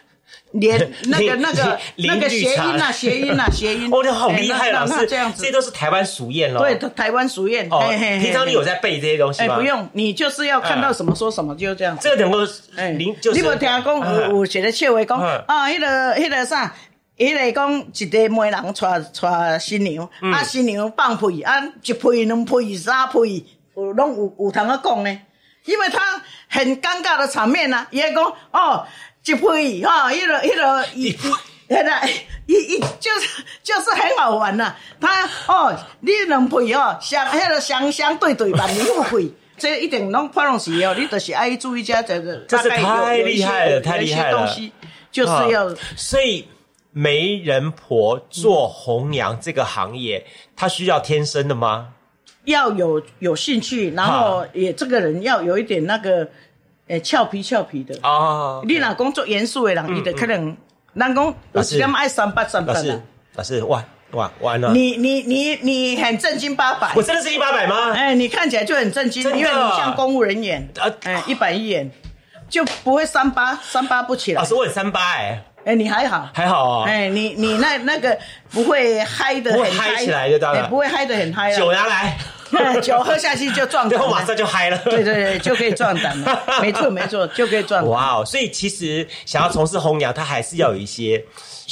[0.53, 3.89] 连那个那个那个谐音呐，谐音呐， 谐音。
[3.91, 5.51] 哦，你好厉害，老师，这样子这。
[5.51, 6.59] 都是台湾俗谚喽。
[6.59, 7.67] 对，台湾俗谚。
[7.69, 7.85] 哦
[8.21, 9.55] 平常你有在背这些东西哎，吗？
[9.55, 12.07] 不，用，你就是要看到什么说什么，就这样子。
[12.07, 12.39] 这个能够
[12.75, 16.73] 哎，零就是你无听讲有有一个笑话讲嗯啊，迄个迄个啥，
[17.17, 19.27] 迄个讲一个媒人娶娶
[19.59, 25.19] 新娘，嗯啊新娘放屁，啊一屁两屁三屁，有拢有有通啊讲呢，
[25.65, 26.21] 因为他
[26.51, 28.85] 很尴尬的场面呐，伊会讲哦
[29.23, 31.17] 一屁哈，一个一个伊。
[31.69, 32.05] 现在
[32.47, 42.35] 一一就是就是很好玩呐、他哦，你两配哦，相迄个相相对对万年不配，这一定拢发拢是哦，你就是爱注意一下这个。
[42.49, 44.39] 这是太厉害了，太厉害了。
[44.39, 44.73] 东西
[45.09, 46.49] 就是要啊所以
[46.91, 50.25] 媒人婆做红娘这个行业，
[50.57, 51.93] 她需要天生的吗？
[52.45, 56.27] 要有有兴趣，然后也这个人要有一点那个，
[56.87, 57.95] 诶、俏皮俏皮的。
[58.03, 60.55] 哦，你老公做严肃的人，伊就可能，
[60.93, 63.01] 老公有老师一点爱三八三八的。，
[63.35, 64.73] 老师，哇哇完了！
[64.73, 67.91] 你你你你很正经八百，我真的是一八百吗？
[67.93, 71.89] 哎，你看起来就很正经，因为你像公务人员，啊哎，一板一眼，
[72.49, 74.45] 就不会三八三八不起来老。
[74.45, 76.83] 师，我很三八哎，哎，你还好，还好哦。
[76.87, 78.17] 哎，你你那那个
[78.51, 81.57] 不会嗨的很不会嗨起来就对了哎不会嗨的很嗨了。
[81.57, 82.17] 酒拿来，
[82.81, 84.77] 酒喝下去就壮胆了， 然后马上就嗨了。
[84.79, 86.43] 对对对，就可以壮胆了。
[86.61, 87.89] 没错没错，就可以壮胆。
[87.89, 88.25] 哇哦！
[88.25, 91.23] 所以其实想要从事红娘，它还是要有一些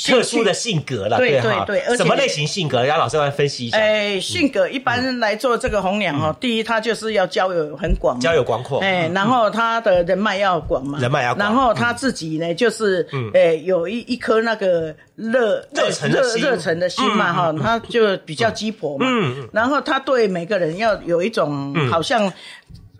[0.05, 2.83] 特殊的性格了，对哈对对而且什么类型性格？
[2.83, 3.77] 让老师来分析一下。
[3.77, 8.79] 哎，性格一般来做这个红娘哦，第一他就是要交友很广嘛，交友广阔。
[8.79, 11.45] 哎，然后他的人脉要广嘛，人脉要广。
[11.45, 13.31] 然后他自己呢，就是嗯。
[13.33, 16.41] 呃有一一颗那个热热忱的心。
[16.41, 21.89] 热忱的心嘛哈，他就比较鸡婆嘛，嗯然后他对每个人要有一种嗯。
[21.89, 22.31] 好像。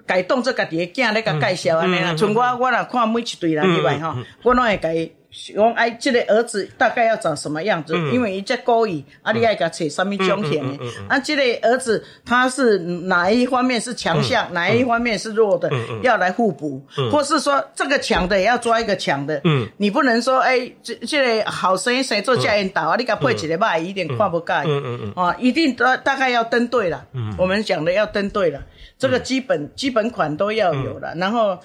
[0.10, 2.14] 改动这个己的囝咧，甲介绍安尼啦。
[2.14, 7.94] 嗯嗯像我，我若看每一对人以外吼，我拢会甲伊讲，哎，这个儿子大概要长什么样子？
[7.96, 10.84] 嗯因为伊这故意，啊，你爱甲找什么种田的？
[11.08, 15.70] 啊，这个儿子他是哪一方面是强项，哪一方面是弱的，
[16.02, 19.40] 要来互补，或是说这个强的也要抓一个强的。
[19.44, 24.64] 嗯你不能说，哎，这这个好生谁做家引导啊，你甲配一个歹，一点看不盖。
[24.66, 27.06] 嗯嗯啊，一定大大概要登对了。
[27.14, 28.60] 嗯，我们讲的要登对了，
[28.98, 31.60] 这个基本基本款都要有了，然后。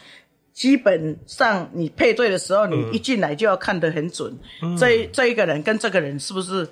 [0.54, 4.32] 基本上你配对的时候，你一进来就要看得很准，
[4.78, 6.66] 这这一个人跟这个人是不是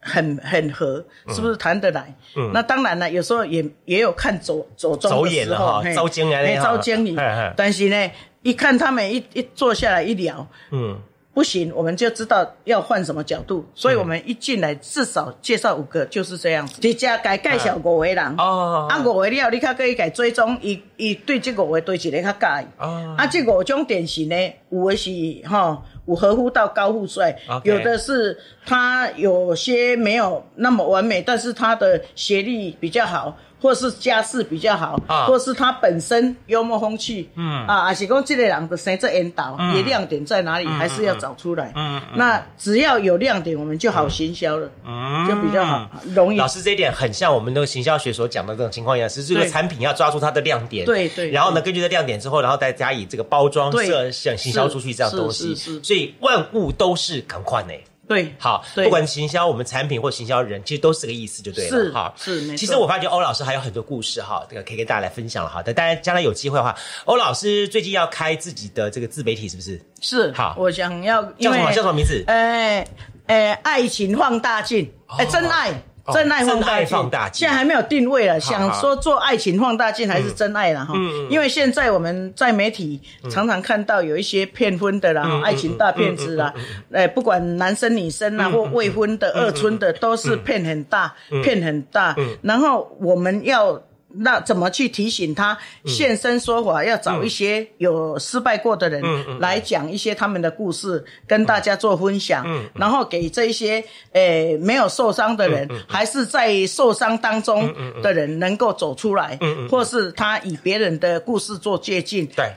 [0.00, 2.14] 很很合，是不是谈得来？
[2.54, 5.94] 那当然了，有时候也也有看走走中走的时候，眼了哈嘿。
[5.94, 7.14] 招经啊那嘿样招经理。
[7.54, 8.10] 但是呢，
[8.40, 10.98] 一看他们一一坐下来一聊，嗯，
[11.32, 16.80] 不行，我们就知道要换什么角度，所以我们一进来至少介绍五个，就是这样子。
[16.80, 18.88] 直接该介绍五个人，哦。
[18.90, 22.66] 啊五个了，你较可以改追踪，伊伊对这五个对一个较介意。
[22.78, 23.14] 哦。
[23.16, 24.34] 啊，这五种典型呢，
[24.70, 25.10] 有的是
[25.48, 27.38] 哈，有合乎到高富帅。
[27.62, 33.36] 有的是他有些没有那么完美，但是他的学历比较好。
[33.60, 35.26] 或是家世比较好，啊。
[35.26, 37.66] 或是他本身幽默风趣，嗯。
[37.66, 39.76] 啊，还是讲这个人的谁在引导，嗯。
[39.76, 41.72] 也亮点在哪里，还是要找出来。
[41.76, 45.28] 嗯嗯那只要有亮点，我们就好行销了，嗯。
[45.28, 46.38] 就比较好，容易。
[46.38, 57.72] 老师这一点很像我们那个行销学所讲的这种情况一样，是这个产品要抓住它的亮点，对对然后呢，根据这亮点之后，然后再加以这个包装、对设想行销出去这样东西，所以万物都是赶快呢。
[58.10, 61.70] 对，好，对不管行销我们产品或行销人，其实都是这个意思，就对了。
[61.70, 65.62] 是哈，是没错其实我发觉欧老师还有很多故事哈，这个可以跟大家来分享了哈。
[65.64, 69.80] 但大家将来有机会的话，欧老师最近要开自己的这个自媒体，是不是？
[70.00, 72.84] 是好我想要叫什么叫什么名字哎
[73.26, 75.80] 哎，爱情放大镜，哎，真爱。
[76.10, 77.40] 哦真爱放大镜，放大镜。
[77.40, 80.94] 现在还没有定位了，想说做爱情放大镜还是真爱了哈。
[81.30, 83.00] 因为现在我们在媒体
[83.30, 86.52] 常常看到有一些骗婚的啦，嗯爱情大骗子啦，
[86.92, 92.16] 哎，不管男生女生啦或未婚的、二婚的，都是骗很大，骗很大。
[92.42, 93.80] 然后我们要。
[94.12, 95.56] 那怎么去提醒他
[95.86, 96.84] 现身说法？
[96.84, 99.02] 要找一些有失败过的人
[99.38, 102.44] 来讲一些他们的故事，跟大家做分享。
[102.74, 109.38] 然后给这一些呃没有受伤的人，还是在受伤当中的人能够走出来，
[109.70, 112.26] 或是他以别人的故事做借鉴。
[112.26, 112.52] 对，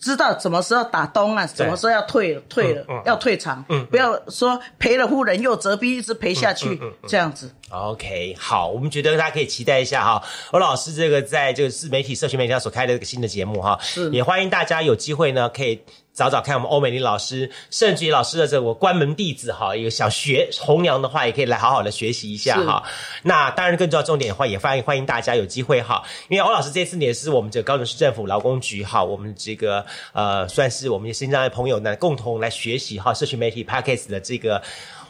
[0.00, 7.50] 知道什么时候打东啊，什么时候要退了，退了、要退场，嗯不要说赔了夫人又折兵，一直赔下去，这样子。
[7.70, 13.78] OK，好，我们觉得大家可以期待一下哈，欧老师这个在这个自媒体、社群媒体上所开的这个新的节目哈，
[14.10, 15.82] 也欢迎大家有机会呢可以。
[16.14, 22.82] 找找看我们欧美丽老师、盛菊老师的这个关门弟子哈，有想学弘扬的话，也可以来好好的学习一下哈。
[23.22, 34.62] 那当然，更重要重点的话，也欢迎欢迎大家有机会哈，因为欧老师这次也是我们这个高雄市政府劳工局哈，我们这个呃算是我们新疆的朋友呢，共同来学习哈社群媒体 p a c k a g e 的这个。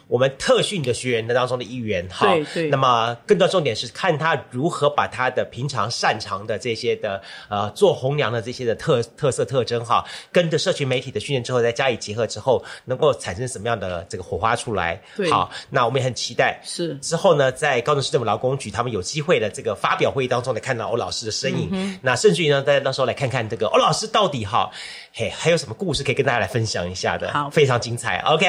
[0.08, 2.68] 我们特训的学员的当中的一员哈，对对。
[2.68, 15.00] 那么更多重点是看他如何把他的平常擅长的这些的呃做红娘的这些的特特色特征哈，跟着社群媒体的训练之后再加以结合之后，能够产生什么样的这个火花出来？
[15.16, 15.30] 对。
[15.30, 16.94] 好，那我们也很期待是。
[16.96, 24.70] 之后呢，在高雄市政府劳工局他们有机会的这个发表会议当中来看到欧老师的身影，嗯那甚至于呢，大家到时候来看看这个欧老师到底哈，
[25.14, 27.32] 嘿还有什么故事可以跟大家来分享一下的？
[27.32, 27.48] 好。
[27.52, 28.18] 非常精彩。
[28.20, 28.46] OK，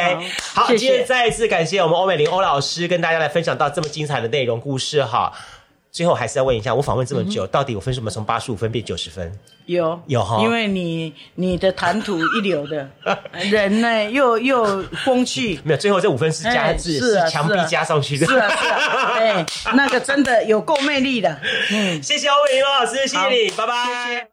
[0.53, 0.79] 好，谢谢。
[0.79, 5.31] 今天再一次感谢我们欧美玲欧老师跟大家来分享到这么精彩的内容故事哈。
[5.91, 9.31] 最后还是要问一下，我访问这么久，到底我分数怎么从八十五分变九十分？
[9.67, 12.89] 有有哈因为你 你的谈吐一流的，
[13.51, 18.25] 人呢又又风趣，没有，最后这五分是加哎字，是啊墙壁加上去的。
[18.25, 21.39] 是啊是啊， 哎，那个真的有够魅力的，
[21.69, 24.32] 嗯，谢谢欧美玲欧老师，谢谢你，拜拜。